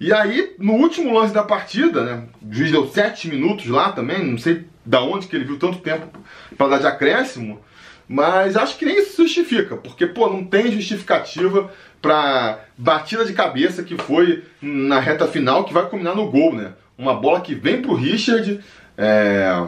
E 0.00 0.10
aí, 0.10 0.54
no 0.58 0.74
último 0.74 1.12
lance 1.12 1.34
da 1.34 1.42
partida, 1.42 2.04
né? 2.04 2.22
O 2.40 2.54
juiz 2.54 2.70
deu 2.70 2.88
7 2.88 3.28
minutos 3.28 3.66
lá 3.66 3.92
também, 3.92 4.24
não 4.24 4.38
sei 4.38 4.64
da 4.82 5.02
onde 5.02 5.26
que 5.26 5.36
ele 5.36 5.44
viu 5.44 5.58
tanto 5.58 5.78
tempo 5.80 6.08
para 6.56 6.68
dar 6.68 6.78
de 6.78 6.86
acréscimo, 6.86 7.60
mas 8.08 8.56
acho 8.56 8.78
que 8.78 8.86
nem 8.86 8.98
isso 8.98 9.22
justifica, 9.22 9.76
porque, 9.76 10.06
pô, 10.06 10.30
não 10.30 10.42
tem 10.42 10.72
justificativa 10.72 11.70
para 12.00 12.60
batida 12.76 13.24
de 13.24 13.32
cabeça 13.32 13.82
que 13.82 13.96
foi 13.96 14.44
na 14.60 15.00
reta 15.00 15.26
final 15.26 15.64
que 15.64 15.72
vai 15.72 15.86
culminar 15.86 16.14
no 16.14 16.30
gol, 16.30 16.54
né? 16.54 16.72
Uma 16.96 17.14
bola 17.14 17.40
que 17.40 17.54
vem 17.54 17.82
pro 17.82 17.94
Richard, 17.94 18.60
é, 18.96 19.66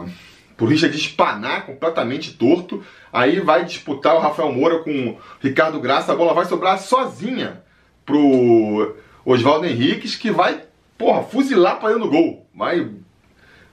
pro 0.57 0.65
Richard 0.65 0.95
espanar 0.95 1.65
completamente 1.65 2.33
torto, 2.33 2.83
aí 3.11 3.39
vai 3.39 3.65
disputar 3.65 4.15
o 4.15 4.19
Rafael 4.19 4.51
Moura 4.51 4.79
com 4.79 5.09
o 5.09 5.17
Ricardo 5.41 5.79
Graça, 5.79 6.11
a 6.11 6.15
bola 6.15 6.33
vai 6.33 6.45
sobrar 6.45 6.79
sozinha 6.79 7.61
pro 8.05 8.95
Oswaldo 9.25 9.65
Henriques, 9.65 10.15
que 10.15 10.31
vai, 10.31 10.61
porra, 10.97 11.23
fuzilar 11.23 11.79
para 11.79 11.89
dentro 11.89 12.05
do 12.05 12.11
gol. 12.11 12.45
Vai 12.53 12.89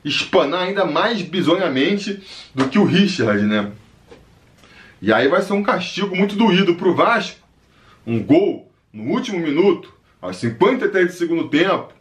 espanar 0.04 0.62
ainda 0.62 0.84
mais 0.84 1.22
bizonhamente 1.22 2.22
do 2.54 2.68
que 2.68 2.78
o 2.78 2.84
Richard, 2.84 3.42
né? 3.42 3.72
E 5.00 5.12
aí 5.12 5.28
vai 5.28 5.42
ser 5.42 5.52
um 5.52 5.62
castigo 5.62 6.14
muito 6.14 6.34
doído 6.34 6.74
pro 6.74 6.94
Vasco. 6.94 7.38
Um 8.08 8.22
gol 8.22 8.72
no 8.90 9.12
último 9.12 9.38
minuto, 9.38 9.92
aos 10.18 10.38
53 10.38 11.08
do 11.08 11.12
segundo 11.12 11.48
tempo, 11.48 11.92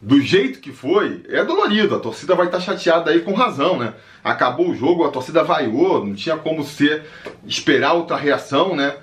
do 0.00 0.20
jeito 0.20 0.60
que 0.60 0.70
foi, 0.70 1.24
é 1.28 1.44
dolorido. 1.44 1.96
A 1.96 1.98
torcida 1.98 2.36
vai 2.36 2.46
estar 2.46 2.58
tá 2.58 2.64
chateada 2.64 3.10
aí 3.10 3.20
com 3.20 3.34
razão, 3.34 3.76
né? 3.76 3.94
Acabou 4.22 4.70
o 4.70 4.76
jogo, 4.76 5.04
a 5.04 5.10
torcida 5.10 5.42
vaiou, 5.42 6.06
não 6.06 6.14
tinha 6.14 6.36
como 6.36 6.62
ser 6.62 7.02
esperar 7.44 7.94
outra 7.94 8.16
reação, 8.16 8.76
né? 8.76 8.94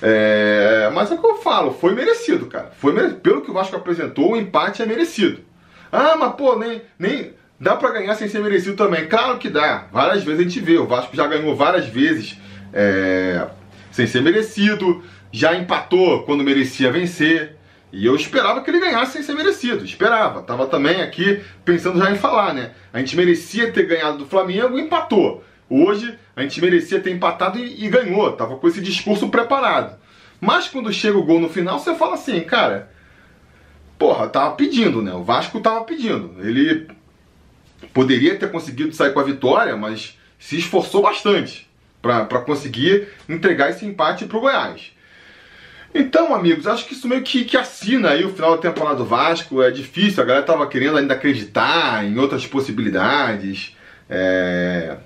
É, 0.00 0.88
mas 0.94 1.10
é 1.10 1.14
o 1.14 1.18
que 1.18 1.26
eu 1.26 1.36
falo, 1.38 1.72
foi 1.72 1.92
merecido, 1.92 2.46
cara. 2.46 2.70
Foi 2.78 2.92
merecido. 2.92 3.20
Pelo 3.20 3.42
que 3.42 3.50
o 3.50 3.54
Vasco 3.54 3.74
apresentou, 3.74 4.32
o 4.32 4.36
empate 4.36 4.82
é 4.82 4.86
merecido. 4.86 5.40
Ah, 5.90 6.14
mas 6.16 6.34
pô, 6.36 6.56
nem, 6.56 6.82
nem 6.96 7.32
dá 7.58 7.74
para 7.74 7.90
ganhar 7.90 8.14
sem 8.14 8.28
ser 8.28 8.40
merecido 8.40 8.76
também. 8.76 9.06
Claro 9.08 9.38
que 9.38 9.50
dá. 9.50 9.88
Várias 9.90 10.22
vezes 10.22 10.40
a 10.40 10.42
gente 10.44 10.60
vê. 10.60 10.78
O 10.78 10.86
Vasco 10.86 11.16
já 11.16 11.26
ganhou 11.26 11.54
várias 11.56 11.86
vezes 11.86 12.38
é, 12.72 13.46
sem 13.90 14.06
ser 14.06 14.22
merecido. 14.22 15.02
Já 15.32 15.54
empatou 15.54 16.22
quando 16.24 16.44
merecia 16.44 16.92
vencer. 16.92 17.56
E 17.92 18.06
eu 18.06 18.14
esperava 18.14 18.62
que 18.62 18.70
ele 18.70 18.78
ganhasse 18.80 19.12
sem 19.12 19.22
ser 19.22 19.34
merecido. 19.34 19.84
Esperava. 19.84 20.42
Tava 20.42 20.66
também 20.66 21.00
aqui 21.00 21.40
pensando 21.64 21.98
já 21.98 22.10
em 22.10 22.16
falar, 22.16 22.54
né? 22.54 22.72
A 22.92 22.98
gente 22.98 23.16
merecia 23.16 23.72
ter 23.72 23.86
ganhado 23.86 24.18
do 24.18 24.26
Flamengo 24.26 24.78
e 24.78 24.82
empatou. 24.82 25.42
Hoje 25.68 26.18
a 26.34 26.42
gente 26.42 26.60
merecia 26.60 27.00
ter 27.00 27.12
empatado 27.12 27.58
e, 27.58 27.84
e 27.84 27.88
ganhou, 27.88 28.32
tava 28.32 28.56
com 28.56 28.66
esse 28.66 28.80
discurso 28.80 29.28
preparado. 29.28 29.96
Mas 30.40 30.68
quando 30.68 30.92
chega 30.92 31.16
o 31.16 31.22
gol 31.22 31.38
no 31.38 31.48
final, 31.48 31.78
você 31.78 31.94
fala 31.94 32.14
assim, 32.14 32.40
cara, 32.40 32.90
porra, 33.98 34.28
tava 34.28 34.56
pedindo, 34.56 35.00
né? 35.02 35.12
O 35.12 35.22
Vasco 35.22 35.60
tava 35.60 35.84
pedindo. 35.84 36.34
Ele 36.40 36.88
poderia 37.92 38.36
ter 38.36 38.50
conseguido 38.50 38.94
sair 38.94 39.12
com 39.12 39.20
a 39.20 39.24
vitória, 39.24 39.76
mas 39.76 40.18
se 40.38 40.58
esforçou 40.58 41.02
bastante 41.02 41.70
para 42.00 42.40
conseguir 42.40 43.08
entregar 43.28 43.70
esse 43.70 43.84
empate 43.84 44.24
para 44.24 44.38
o 44.38 44.40
Goiás. 44.40 44.92
Então, 45.92 46.34
amigos, 46.34 46.66
acho 46.66 46.86
que 46.86 46.94
isso 46.94 47.08
meio 47.08 47.22
que, 47.22 47.44
que 47.44 47.56
assina 47.56 48.10
aí 48.10 48.24
o 48.24 48.32
final 48.32 48.56
da 48.56 48.62
temporada 48.62 48.96
do 48.96 49.04
Vasco. 49.04 49.62
É 49.62 49.70
difícil, 49.70 50.22
a 50.22 50.26
galera 50.26 50.46
tava 50.46 50.66
querendo 50.66 50.96
ainda 50.96 51.14
acreditar 51.14 52.04
em 52.04 52.18
outras 52.18 52.46
possibilidades. 52.46 53.76
É 54.08 54.96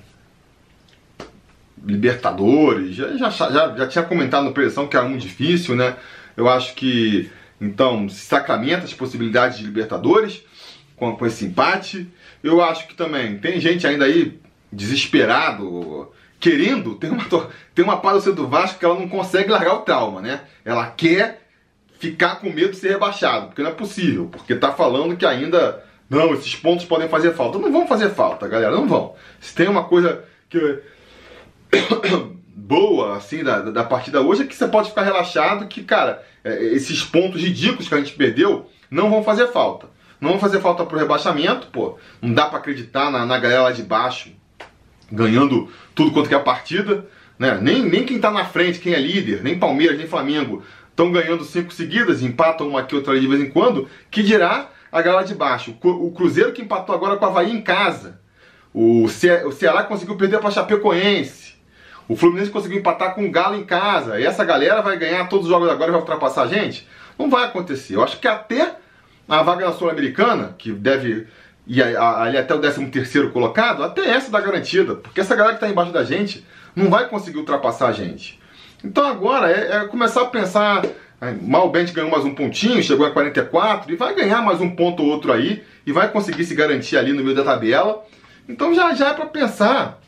Libertadores, 1.86 2.94
já, 2.94 3.14
já, 3.16 3.28
já, 3.28 3.76
já 3.76 3.86
tinha 3.86 4.04
comentado 4.04 4.44
no 4.44 4.52
preleção 4.52 4.88
que 4.88 4.96
era 4.96 5.06
muito 5.06 5.20
difícil, 5.20 5.76
né? 5.76 5.96
Eu 6.34 6.48
acho 6.48 6.74
que 6.74 7.30
então 7.60 8.08
se 8.08 8.24
sacramenta 8.24 8.84
as 8.84 8.94
possibilidades 8.94 9.58
de 9.58 9.64
Libertadores 9.64 10.42
com, 10.96 11.14
com 11.14 11.26
esse 11.26 11.44
empate. 11.44 12.08
Eu 12.42 12.62
acho 12.62 12.88
que 12.88 12.94
também 12.94 13.36
tem 13.36 13.60
gente 13.60 13.86
ainda 13.86 14.06
aí 14.06 14.40
desesperado, 14.72 16.10
querendo, 16.44 16.96
tem 16.96 17.10
uma, 17.10 17.24
tem 17.74 17.82
uma 17.82 17.96
parte 17.96 18.30
do 18.30 18.46
Vasco 18.46 18.78
que 18.78 18.84
ela 18.84 19.00
não 19.00 19.08
consegue 19.08 19.50
largar 19.50 19.76
o 19.76 19.80
trauma, 19.80 20.20
né? 20.20 20.42
Ela 20.62 20.88
quer 20.88 21.40
ficar 21.98 22.36
com 22.36 22.50
medo 22.50 22.72
de 22.72 22.76
ser 22.76 22.90
rebaixado, 22.90 23.46
porque 23.46 23.62
não 23.62 23.70
é 23.70 23.74
possível, 23.74 24.28
porque 24.30 24.54
tá 24.54 24.70
falando 24.70 25.16
que 25.16 25.24
ainda 25.24 25.82
não, 26.10 26.34
esses 26.34 26.54
pontos 26.54 26.84
podem 26.84 27.08
fazer 27.08 27.32
falta. 27.32 27.58
Não 27.58 27.72
vão 27.72 27.88
fazer 27.88 28.10
falta, 28.10 28.46
galera, 28.46 28.72
não 28.72 28.86
vão. 28.86 29.14
Se 29.40 29.54
tem 29.54 29.68
uma 29.68 29.84
coisa 29.84 30.22
que 30.50 30.82
boa 32.54 33.16
assim 33.16 33.42
da, 33.42 33.60
da 33.60 33.82
partida 33.82 34.20
hoje 34.20 34.42
é 34.42 34.46
que 34.46 34.54
você 34.54 34.68
pode 34.68 34.90
ficar 34.90 35.00
relaxado 35.00 35.66
que, 35.66 35.82
cara, 35.82 36.22
é, 36.44 36.62
esses 36.62 37.02
pontos 37.02 37.40
ridículos 37.40 37.88
que 37.88 37.94
a 37.94 37.98
gente 37.98 38.12
perdeu 38.12 38.70
não 38.90 39.08
vão 39.08 39.24
fazer 39.24 39.46
falta. 39.46 39.88
Não 40.20 40.32
vão 40.32 40.38
fazer 40.38 40.60
falta 40.60 40.84
pro 40.84 40.98
rebaixamento, 40.98 41.68
pô. 41.68 41.96
Não 42.20 42.34
dá 42.34 42.44
para 42.44 42.58
acreditar 42.58 43.10
na, 43.10 43.24
na 43.24 43.38
galera 43.38 43.62
lá 43.62 43.72
de 43.72 43.82
baixo 43.82 44.30
ganhando 45.10 45.68
tudo 45.94 46.10
quanto 46.12 46.28
que 46.28 46.34
é 46.34 46.36
a 46.36 46.40
partida. 46.40 47.04
Né? 47.38 47.58
Nem, 47.60 47.82
nem 47.82 48.04
quem 48.04 48.18
tá 48.18 48.30
na 48.30 48.44
frente, 48.44 48.78
quem 48.78 48.94
é 48.94 49.00
líder, 49.00 49.42
nem 49.42 49.58
Palmeiras, 49.58 49.98
nem 49.98 50.06
Flamengo 50.06 50.62
estão 50.90 51.10
ganhando 51.10 51.44
cinco 51.44 51.72
seguidas, 51.72 52.22
empatam 52.22 52.68
uma 52.68 52.80
aqui, 52.80 52.94
outra 52.94 53.12
ali 53.12 53.20
de 53.20 53.26
vez 53.26 53.40
em 53.40 53.50
quando, 53.50 53.88
que 54.10 54.22
dirá 54.22 54.70
a 54.92 55.02
galera 55.02 55.26
de 55.26 55.34
baixo. 55.34 55.76
O 55.82 56.12
Cruzeiro 56.12 56.52
que 56.52 56.62
empatou 56.62 56.94
agora 56.94 57.16
com 57.16 57.24
a 57.24 57.28
Havaí 57.28 57.50
em 57.50 57.60
casa. 57.60 58.20
O, 58.72 59.08
Ce 59.08 59.28
o 59.44 59.50
Ceará 59.50 59.82
conseguiu 59.82 60.16
perder 60.16 60.38
para 60.38 60.52
Chapecoense. 60.52 61.54
O 62.08 62.14
Fluminense 62.16 62.50
conseguiu 62.50 62.78
empatar 62.78 63.14
com 63.14 63.24
o 63.24 63.30
Galo 63.30 63.56
em 63.56 63.64
casa. 63.64 64.20
E 64.20 64.24
essa 64.24 64.44
galera 64.44 64.82
vai 64.82 64.96
ganhar 64.96 65.28
todos 65.28 65.46
os 65.46 65.50
jogos 65.50 65.68
agora 65.68 65.88
e 65.88 65.92
vai 65.92 66.00
ultrapassar 66.00 66.42
a 66.42 66.46
gente? 66.46 66.86
Não 67.18 67.30
vai 67.30 67.44
acontecer. 67.44 67.96
Eu 67.96 68.04
acho 68.04 68.20
que 68.20 68.28
até 68.28 68.76
a 69.28 69.42
vaga 69.42 69.66
na 69.66 69.72
Sul-Americana, 69.72 70.54
que 70.58 70.70
deve 70.70 71.26
ir 71.66 71.82
ali 71.82 72.36
até 72.36 72.54
o 72.54 72.58
13 72.58 72.86
terceiro 72.86 73.30
colocado, 73.30 73.82
até 73.82 74.08
essa 74.08 74.30
dá 74.30 74.40
garantida. 74.40 74.96
Porque 74.96 75.20
essa 75.20 75.34
galera 75.34 75.56
que 75.56 75.64
está 75.64 75.70
embaixo 75.70 75.92
da 75.92 76.04
gente 76.04 76.44
não 76.74 76.90
vai 76.90 77.08
conseguir 77.08 77.38
ultrapassar 77.38 77.88
a 77.88 77.92
gente. 77.92 78.40
Então 78.84 79.06
agora 79.06 79.50
é, 79.50 79.76
é 79.76 79.84
começar 79.86 80.22
a 80.22 80.26
pensar 80.26 80.82
Mal 81.40 81.70
Bent 81.70 81.92
ganhou 81.92 82.10
mais 82.10 82.24
um 82.24 82.34
pontinho, 82.34 82.82
chegou 82.82 83.06
a 83.06 83.10
44 83.10 83.92
e 83.92 83.96
vai 83.96 84.14
ganhar 84.14 84.42
mais 84.42 84.60
um 84.60 84.70
ponto 84.70 85.02
ou 85.02 85.08
outro 85.08 85.32
aí 85.32 85.62
e 85.86 85.92
vai 85.92 86.10
conseguir 86.10 86.44
se 86.44 86.54
garantir 86.54 86.98
ali 86.98 87.12
no 87.12 87.22
meio 87.22 87.36
da 87.36 87.44
tabela. 87.44 88.04
Então 88.48 88.74
já 88.74 88.92
já 88.94 89.10
é 89.10 89.14
para 89.14 89.26
pensar 89.26 90.00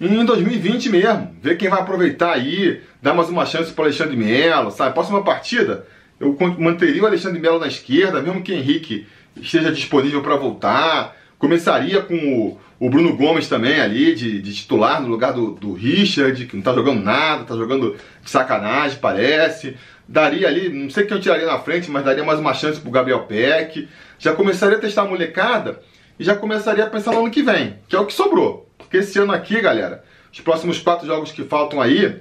em 0.00 0.24
2020 0.24 0.88
mesmo, 0.88 1.36
ver 1.42 1.56
quem 1.56 1.68
vai 1.68 1.80
aproveitar 1.80 2.32
aí, 2.32 2.80
dar 3.02 3.14
mais 3.14 3.28
uma 3.28 3.44
chance 3.44 3.70
para 3.72 3.84
Alexandre 3.84 4.16
Melo, 4.16 4.70
sabe? 4.70 4.94
Próxima 4.94 5.22
partida, 5.22 5.86
eu 6.18 6.36
manteria 6.58 7.02
o 7.02 7.06
Alexandre 7.06 7.38
Melo 7.38 7.58
na 7.58 7.68
esquerda, 7.68 8.22
mesmo 8.22 8.42
que 8.42 8.54
Henrique 8.54 9.06
esteja 9.36 9.70
disponível 9.72 10.22
para 10.22 10.36
voltar. 10.36 11.16
Começaria 11.38 12.02
com 12.02 12.14
o, 12.14 12.60
o, 12.78 12.90
Bruno 12.90 13.16
Gomes 13.16 13.48
também 13.48 13.80
ali, 13.80 14.14
de, 14.14 14.42
de 14.42 14.54
titular 14.54 15.00
no 15.00 15.08
lugar 15.08 15.32
do, 15.32 15.52
do, 15.52 15.72
Richard, 15.72 16.46
que 16.46 16.56
não 16.56 16.62
tá 16.62 16.72
jogando 16.74 17.02
nada, 17.02 17.44
tá 17.44 17.56
jogando 17.56 17.96
de 18.22 18.30
sacanagem, 18.30 18.98
parece. 18.98 19.76
Daria 20.06 20.48
ali, 20.48 20.68
não 20.68 20.90
sei 20.90 21.06
quem 21.06 21.16
eu 21.16 21.22
tiraria 21.22 21.46
na 21.46 21.58
frente, 21.58 21.90
mas 21.90 22.04
daria 22.04 22.24
mais 22.24 22.38
uma 22.38 22.52
chance 22.52 22.80
pro 22.80 22.90
Gabriel 22.90 23.24
Peck. 23.24 23.88
Já 24.18 24.34
começaria 24.34 24.76
a 24.76 24.80
testar 24.80 25.02
a 25.02 25.06
molecada 25.06 25.80
e 26.18 26.24
já 26.24 26.34
começaria 26.34 26.84
a 26.84 26.90
pensar 26.90 27.12
no 27.12 27.20
ano 27.20 27.30
que 27.30 27.42
vem, 27.42 27.76
que 27.88 27.96
é 27.96 27.98
o 27.98 28.06
que 28.06 28.12
sobrou. 28.12 28.68
Porque 28.76 28.98
esse 28.98 29.18
ano 29.18 29.32
aqui, 29.32 29.60
galera, 29.60 30.04
os 30.32 30.40
próximos 30.40 30.78
quatro 30.78 31.06
jogos 31.06 31.32
que 31.32 31.44
faltam 31.44 31.80
aí, 31.80 32.20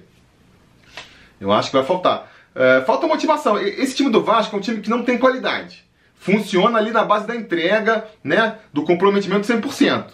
eu 1.41 1.51
acho 1.51 1.71
que 1.71 1.75
vai 1.75 1.85
faltar. 1.85 2.31
É, 2.55 2.81
falta 2.81 3.07
motivação. 3.07 3.59
Esse 3.59 3.95
time 3.95 4.11
do 4.11 4.23
Vasco 4.23 4.55
é 4.55 4.59
um 4.59 4.61
time 4.61 4.81
que 4.81 4.89
não 4.89 5.03
tem 5.03 5.17
qualidade 5.17 5.88
funciona 6.19 6.77
ali 6.77 6.91
na 6.91 7.03
base 7.03 7.25
da 7.25 7.35
entrega, 7.35 8.05
né, 8.23 8.57
do 8.71 8.83
comprometimento 8.83 9.47
100%. 9.47 10.05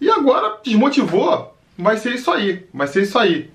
E 0.00 0.10
agora 0.10 0.58
desmotivou, 0.62 1.56
vai 1.76 1.96
ser 1.96 2.14
isso 2.14 2.30
aí, 2.30 2.66
vai 2.72 2.86
ser 2.86 3.02
isso 3.02 3.18
aí. 3.18 3.50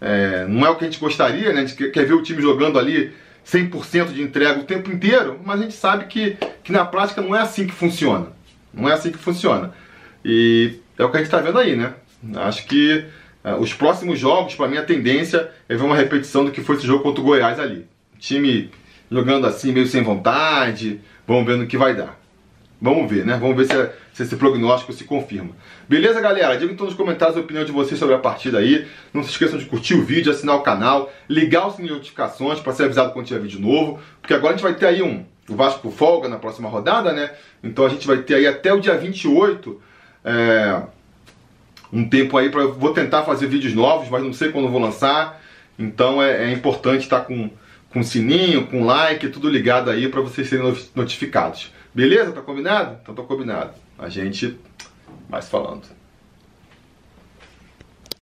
É, 0.00 0.46
não 0.46 0.66
é 0.66 0.70
o 0.70 0.76
que 0.76 0.84
a 0.84 0.86
gente 0.86 1.00
gostaria, 1.00 1.52
né, 1.52 1.62
a 1.62 1.66
gente 1.66 1.90
quer 1.90 2.04
ver 2.04 2.12
o 2.12 2.22
time 2.22 2.40
jogando 2.42 2.78
ali 2.78 3.12
100% 3.46 4.12
de 4.12 4.22
entrega 4.22 4.60
o 4.60 4.64
tempo 4.64 4.92
inteiro, 4.92 5.40
mas 5.44 5.58
a 5.58 5.62
gente 5.62 5.74
sabe 5.74 6.04
que, 6.04 6.36
que 6.62 6.70
na 6.70 6.84
prática 6.84 7.22
não 7.22 7.34
é 7.34 7.40
assim 7.40 7.66
que 7.66 7.72
funciona. 7.72 8.28
Não 8.72 8.88
é 8.88 8.92
assim 8.92 9.10
que 9.10 9.18
funciona. 9.18 9.72
E 10.24 10.80
é 10.98 11.04
o 11.04 11.10
que 11.10 11.16
a 11.16 11.20
gente 11.20 11.28
está 11.28 11.40
vendo 11.40 11.58
aí, 11.58 11.74
né? 11.74 11.94
Acho 12.36 12.66
que 12.66 13.04
é, 13.42 13.54
os 13.54 13.72
próximos 13.72 14.18
jogos, 14.18 14.54
para 14.54 14.68
mim, 14.68 14.76
a 14.76 14.84
tendência 14.84 15.50
é 15.68 15.74
ver 15.74 15.82
uma 15.82 15.96
repetição 15.96 16.44
do 16.44 16.50
que 16.50 16.60
foi 16.60 16.76
esse 16.76 16.86
jogo 16.86 17.02
contra 17.02 17.20
o 17.20 17.24
Goiás 17.24 17.58
ali. 17.58 17.86
time 18.18 18.70
jogando 19.10 19.46
assim, 19.46 19.72
meio 19.72 19.86
sem 19.86 20.02
vontade, 20.02 21.00
Vamos 21.26 21.46
ver 21.46 21.56
no 21.56 21.66
que 21.66 21.76
vai 21.76 21.94
dar. 21.94 22.20
Vamos 22.80 23.08
ver, 23.08 23.24
né? 23.24 23.38
Vamos 23.40 23.56
ver 23.56 23.66
se, 23.66 23.90
se, 24.12 24.22
esse 24.24 24.36
prognóstico 24.36 24.92
se 24.92 25.04
confirma. 25.04 25.50
Beleza, 25.88 26.20
galera? 26.20 26.56
Diga 26.56 26.72
então 26.72 26.84
nos 26.84 26.96
comentários 26.96 27.36
a 27.36 27.40
opinião 27.40 27.64
de 27.64 27.70
vocês 27.70 27.98
sobre 27.98 28.16
a 28.16 28.18
partida 28.18 28.58
aí. 28.58 28.88
Não 29.14 29.22
se 29.22 29.30
esqueçam 29.30 29.56
de 29.56 29.66
curtir 29.66 29.94
o 29.94 30.04
vídeo, 30.04 30.32
assinar 30.32 30.56
o 30.56 30.62
canal, 30.62 31.12
ligar 31.28 31.68
o 31.68 31.70
sininho 31.70 31.92
de 31.92 31.98
notificações 31.98 32.58
para 32.58 32.72
ser 32.72 32.84
avisado 32.84 33.12
quando 33.12 33.26
tiver 33.26 33.40
vídeo 33.40 33.60
novo. 33.60 34.00
Porque 34.20 34.34
agora 34.34 34.54
a 34.54 34.56
gente 34.56 34.64
vai 34.64 34.74
ter 34.74 34.86
aí 34.86 35.00
um 35.00 35.24
o 35.48 35.54
Vasco 35.54 35.90
folga 35.90 36.28
na 36.28 36.38
próxima 36.38 36.68
rodada, 36.68 37.12
né? 37.12 37.30
Então 37.62 37.84
a 37.84 37.88
gente 37.88 38.06
vai 38.06 38.18
ter 38.18 38.34
aí 38.34 38.46
até 38.46 38.72
o 38.72 38.80
dia 38.80 38.96
28 38.96 39.80
é, 40.24 40.82
um 41.92 42.08
tempo 42.08 42.36
aí 42.36 42.48
para 42.48 42.66
vou 42.66 42.92
tentar 42.92 43.22
fazer 43.22 43.46
vídeos 43.46 43.74
novos, 43.74 44.08
mas 44.08 44.22
não 44.22 44.32
sei 44.32 44.50
quando 44.50 44.68
vou 44.68 44.80
lançar. 44.80 45.40
Então 45.78 46.22
é, 46.22 46.46
é 46.48 46.52
importante 46.52 47.02
estar 47.02 47.20
tá 47.20 47.24
com 47.26 47.50
com 47.92 48.02
sininho, 48.02 48.66
com 48.66 48.84
like, 48.84 49.28
tudo 49.28 49.48
ligado 49.48 49.90
aí 49.90 50.08
para 50.08 50.20
vocês 50.20 50.48
serem 50.48 50.74
notificados. 50.94 51.70
Beleza? 51.94 52.32
Tá 52.32 52.40
combinado? 52.40 52.98
Então 53.02 53.14
tá 53.14 53.22
combinado. 53.22 53.74
A 53.98 54.08
gente 54.08 54.58
vai 55.28 55.42
falando. 55.42 56.01